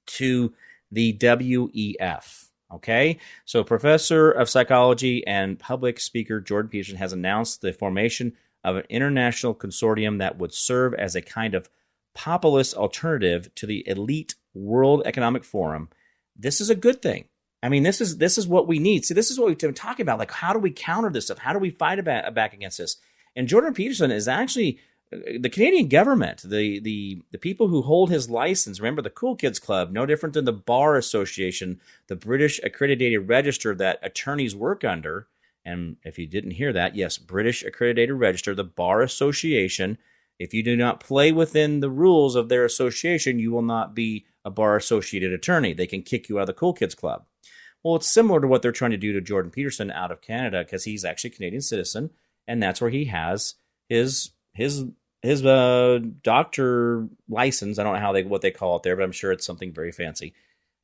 [0.07, 0.53] to
[0.91, 2.47] the WEF.
[2.73, 8.33] Okay, so professor of psychology and public speaker Jordan Peterson has announced the formation
[8.63, 11.69] of an international consortium that would serve as a kind of
[12.13, 15.89] populist alternative to the elite World Economic Forum.
[16.37, 17.25] This is a good thing.
[17.63, 19.05] I mean, this is this is what we need.
[19.05, 20.19] See, this is what we've been talking about.
[20.19, 21.37] Like, how do we counter this stuff?
[21.37, 22.97] How do we fight about, back against this?
[23.35, 24.79] And Jordan Peterson is actually
[25.11, 28.79] the Canadian government, the the the people who hold his license.
[28.79, 33.75] Remember, the Cool Kids Club, no different than the Bar Association, the British accredited register
[33.75, 35.27] that attorneys work under.
[35.65, 39.97] And if you didn't hear that, yes, British accredited register, the Bar Association.
[40.39, 44.25] If you do not play within the rules of their association, you will not be
[44.43, 45.71] a bar associated attorney.
[45.71, 47.25] They can kick you out of the Cool Kids Club.
[47.83, 50.63] Well, it's similar to what they're trying to do to Jordan Peterson out of Canada
[50.63, 52.09] because he's actually a Canadian citizen,
[52.47, 53.55] and that's where he has
[53.87, 54.85] his his
[55.21, 57.77] his uh, doctor license.
[57.77, 59.73] I don't know how they what they call it there, but I'm sure it's something
[59.73, 60.33] very fancy.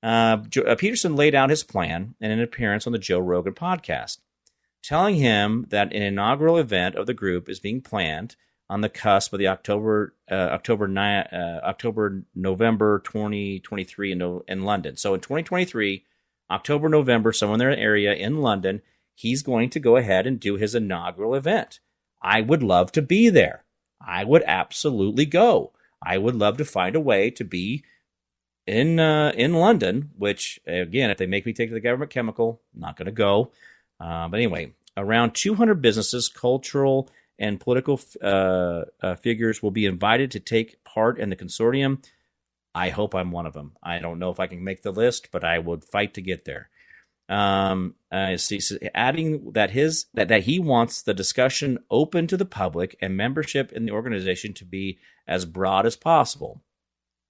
[0.03, 4.19] Uh, uh, Peterson laid out his plan in an appearance on the Joe Rogan podcast,
[4.83, 8.35] telling him that an inaugural event of the group is being planned
[8.69, 10.99] on the cusp of the October uh, October ni-
[11.31, 14.97] uh, October November 2023 in, in London.
[14.97, 16.03] So in 2023
[16.49, 18.81] October, November, somewhere in their area in London,
[19.13, 21.79] he's going to go ahead and do his inaugural event.
[22.21, 23.63] I would love to be there.
[23.99, 25.71] I would absolutely go.
[26.01, 27.83] I would love to find a way to be
[28.65, 30.11] in uh, in London.
[30.17, 33.51] Which again, if they make me take the government chemical, I'm not going to go.
[33.99, 40.31] Uh, but anyway, around 200 businesses, cultural and political uh, uh, figures will be invited
[40.31, 42.03] to take part in the consortium.
[42.73, 43.73] I hope I'm one of them.
[43.81, 46.45] I don't know if I can make the list, but I would fight to get
[46.45, 46.69] there.
[47.29, 48.37] Um, uh,
[48.95, 53.73] adding that his that, that he wants the discussion open to the public and membership
[53.73, 56.61] in the organization to be as broad as possible.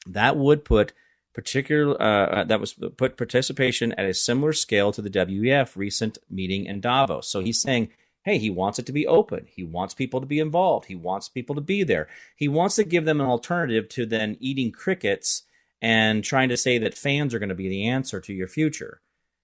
[0.06, 0.94] That would put
[1.34, 6.20] particular uh, uh that was put participation at a similar scale to the WEF recent
[6.30, 7.28] meeting in Davos.
[7.28, 7.90] So he's saying
[8.28, 9.48] Hey, he wants it to be open.
[9.50, 10.88] He wants people to be involved.
[10.88, 12.10] He wants people to be there.
[12.36, 15.44] He wants to give them an alternative to then eating crickets
[15.82, 19.00] and trying to say that fans are going to be the answer to your future.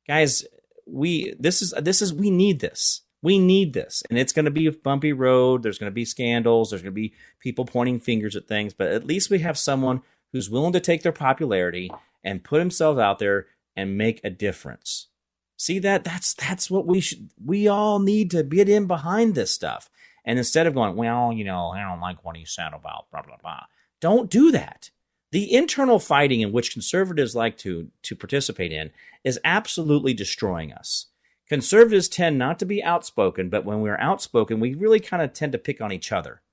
[0.07, 0.45] Guys,
[0.85, 3.01] we this is this is we need this.
[3.21, 4.03] We need this.
[4.09, 5.63] And it's going to be a bumpy road.
[5.63, 6.69] There's going to be scandals.
[6.69, 10.01] There's going to be people pointing fingers at things, but at least we have someone
[10.33, 11.89] who's willing to take their popularity
[12.23, 13.47] and put himself out there
[13.77, 15.07] and make a difference.
[15.55, 19.53] See that that's that's what we should we all need to get in behind this
[19.53, 19.89] stuff.
[20.25, 23.21] And instead of going, well, you know, I don't like what he said about blah
[23.21, 23.61] blah blah.
[24.01, 24.89] Don't do that.
[25.33, 28.91] The internal fighting in which conservatives like to to participate in
[29.23, 31.07] is absolutely destroying us.
[31.49, 35.51] Conservatives tend not to be outspoken, but when we're outspoken, we really kind of tend
[35.51, 36.43] to pick on each other.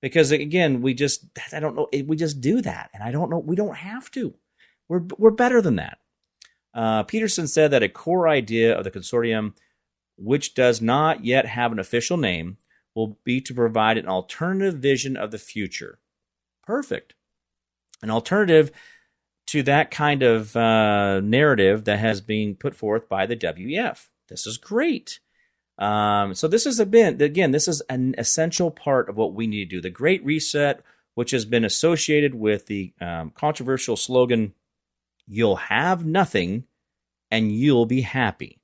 [0.00, 2.88] Because again, we just I don't know, we just do that.
[2.94, 4.32] And I don't know, we don't have to.
[4.88, 5.98] We're we're better than that.
[6.72, 9.52] Uh, Peterson said that a core idea of the consortium,
[10.16, 12.56] which does not yet have an official name,
[12.94, 15.98] will be to provide an alternative vision of the future.
[16.62, 17.12] Perfect
[18.02, 18.70] an alternative
[19.48, 24.08] to that kind of uh, narrative that has been put forth by the WEF.
[24.28, 25.20] This is great.
[25.78, 27.50] Um, so this is a bit again.
[27.50, 29.80] This is an essential part of what we need to do.
[29.80, 30.82] The Great Reset,
[31.14, 34.54] which has been associated with the um, controversial slogan
[35.26, 36.64] "You'll have nothing,
[37.30, 38.61] and you'll be happy."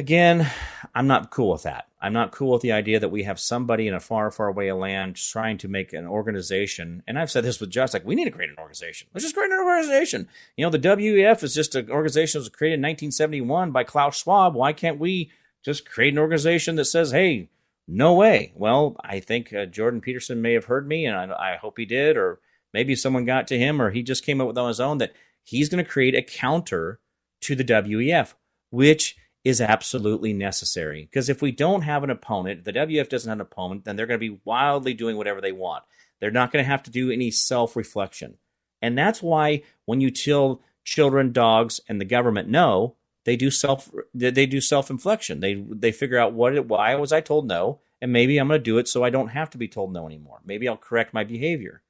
[0.00, 0.50] Again,
[0.94, 1.88] I'm not cool with that.
[2.00, 4.72] I'm not cool with the idea that we have somebody in a far, far away
[4.72, 7.02] land trying to make an organization.
[7.06, 9.08] And I've said this with Josh, like, we need to create an organization.
[9.12, 10.26] Let's just create an organization.
[10.56, 14.16] You know, the WEF is just an organization that was created in 1971 by Klaus
[14.16, 14.54] Schwab.
[14.54, 15.32] Why can't we
[15.62, 17.50] just create an organization that says, hey,
[17.86, 18.54] no way?
[18.54, 21.84] Well, I think uh, Jordan Peterson may have heard me, and I, I hope he
[21.84, 22.40] did, or
[22.72, 25.12] maybe someone got to him, or he just came up with on his own that
[25.42, 27.00] he's going to create a counter
[27.42, 28.32] to the WEF,
[28.70, 31.08] which is absolutely necessary.
[31.10, 34.06] Because if we don't have an opponent, the WF doesn't have an opponent, then they're
[34.06, 35.84] going to be wildly doing whatever they want.
[36.20, 38.36] They're not going to have to do any self reflection.
[38.82, 43.90] And that's why when you tell children, dogs, and the government no, they do self
[44.14, 45.40] they do self inflection.
[45.40, 48.64] They they figure out what why was I told no, and maybe I'm going to
[48.64, 50.40] do it so I don't have to be told no anymore.
[50.44, 51.82] Maybe I'll correct my behavior.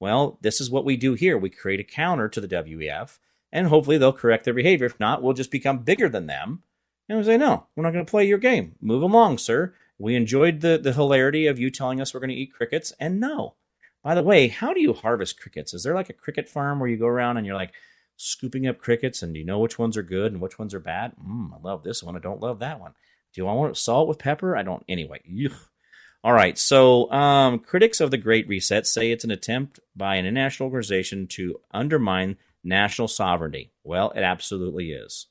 [0.00, 1.38] Well, this is what we do here.
[1.38, 3.18] We create a counter to the WEF,
[3.52, 4.86] and hopefully they'll correct their behavior.
[4.86, 6.62] If not, we'll just become bigger than them
[7.08, 8.76] and we say, no, we're not going to play your game.
[8.80, 9.74] Move along, sir.
[9.98, 12.92] We enjoyed the, the hilarity of you telling us we're going to eat crickets.
[12.98, 13.54] And no.
[14.02, 15.72] By the way, how do you harvest crickets?
[15.72, 17.72] Is there like a cricket farm where you go around and you're like
[18.16, 21.12] scooping up crickets and you know which ones are good and which ones are bad?
[21.16, 22.16] Mm, I love this one.
[22.16, 22.92] I don't love that one.
[23.32, 24.56] Do I want salt with pepper?
[24.56, 24.84] I don't.
[24.88, 25.20] Anyway,
[26.24, 26.56] All right.
[26.56, 31.26] So, um, critics of the Great Reset say it's an attempt by an international organization
[31.28, 33.72] to undermine national sovereignty.
[33.82, 35.26] Well, it absolutely is.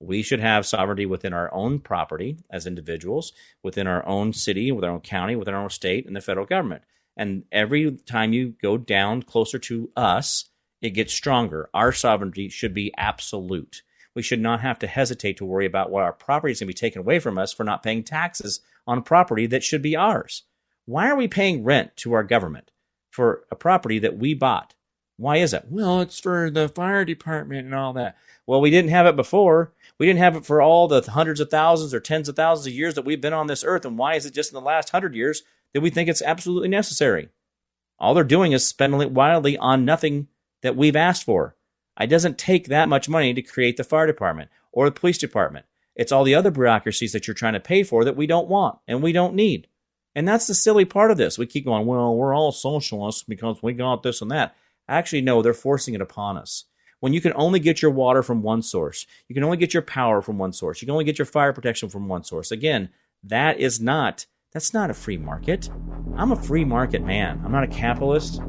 [0.00, 3.32] We should have sovereignty within our own property as individuals,
[3.62, 6.46] within our own city, with our own county, within our own state, and the federal
[6.46, 6.82] government.
[7.16, 10.46] And every time you go down closer to us,
[10.80, 11.68] it gets stronger.
[11.74, 13.82] Our sovereignty should be absolute.
[14.14, 16.74] We should not have to hesitate to worry about what our property is going to
[16.74, 20.44] be taken away from us for not paying taxes on property that should be ours.
[20.86, 22.70] Why are we paying rent to our government
[23.10, 24.74] for a property that we bought?
[25.20, 25.66] Why is it?
[25.68, 28.16] Well, it's for the fire department and all that.
[28.46, 29.70] Well, we didn't have it before.
[29.98, 32.72] We didn't have it for all the hundreds of thousands or tens of thousands of
[32.72, 33.84] years that we've been on this earth.
[33.84, 35.42] And why is it just in the last hundred years
[35.74, 37.28] that we think it's absolutely necessary?
[37.98, 40.28] All they're doing is spending it wildly on nothing
[40.62, 41.54] that we've asked for.
[42.00, 45.66] It doesn't take that much money to create the fire department or the police department.
[45.94, 48.78] It's all the other bureaucracies that you're trying to pay for that we don't want
[48.88, 49.66] and we don't need.
[50.14, 51.36] And that's the silly part of this.
[51.36, 54.56] We keep going, well, we're all socialists because we got this and that.
[54.90, 56.64] Actually, no, they're forcing it upon us
[57.00, 59.82] when you can only get your water from one source, you can only get your
[59.82, 62.52] power from one source, you can only get your fire protection from one source.
[62.52, 62.90] Again,
[63.24, 65.70] that is not that's not a free market.
[66.16, 67.40] I'm a free market man.
[67.44, 68.40] I'm not a capitalist.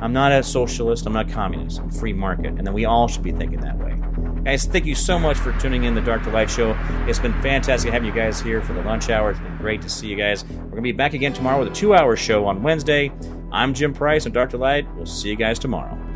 [0.00, 1.06] I'm not a socialist.
[1.06, 1.80] I'm not a communist.
[1.80, 2.52] I'm free market.
[2.58, 4.09] And then we all should be thinking that way.
[4.44, 6.74] Guys, thank you so much for tuning in the Dark to Light show.
[7.06, 9.32] It's been fantastic having you guys here for the lunch hour.
[9.32, 10.44] It's been great to see you guys.
[10.44, 13.12] We're going to be back again tomorrow with a two hour show on Wednesday.
[13.52, 14.86] I'm Jim Price and Dark to Light.
[14.96, 16.09] We'll see you guys tomorrow.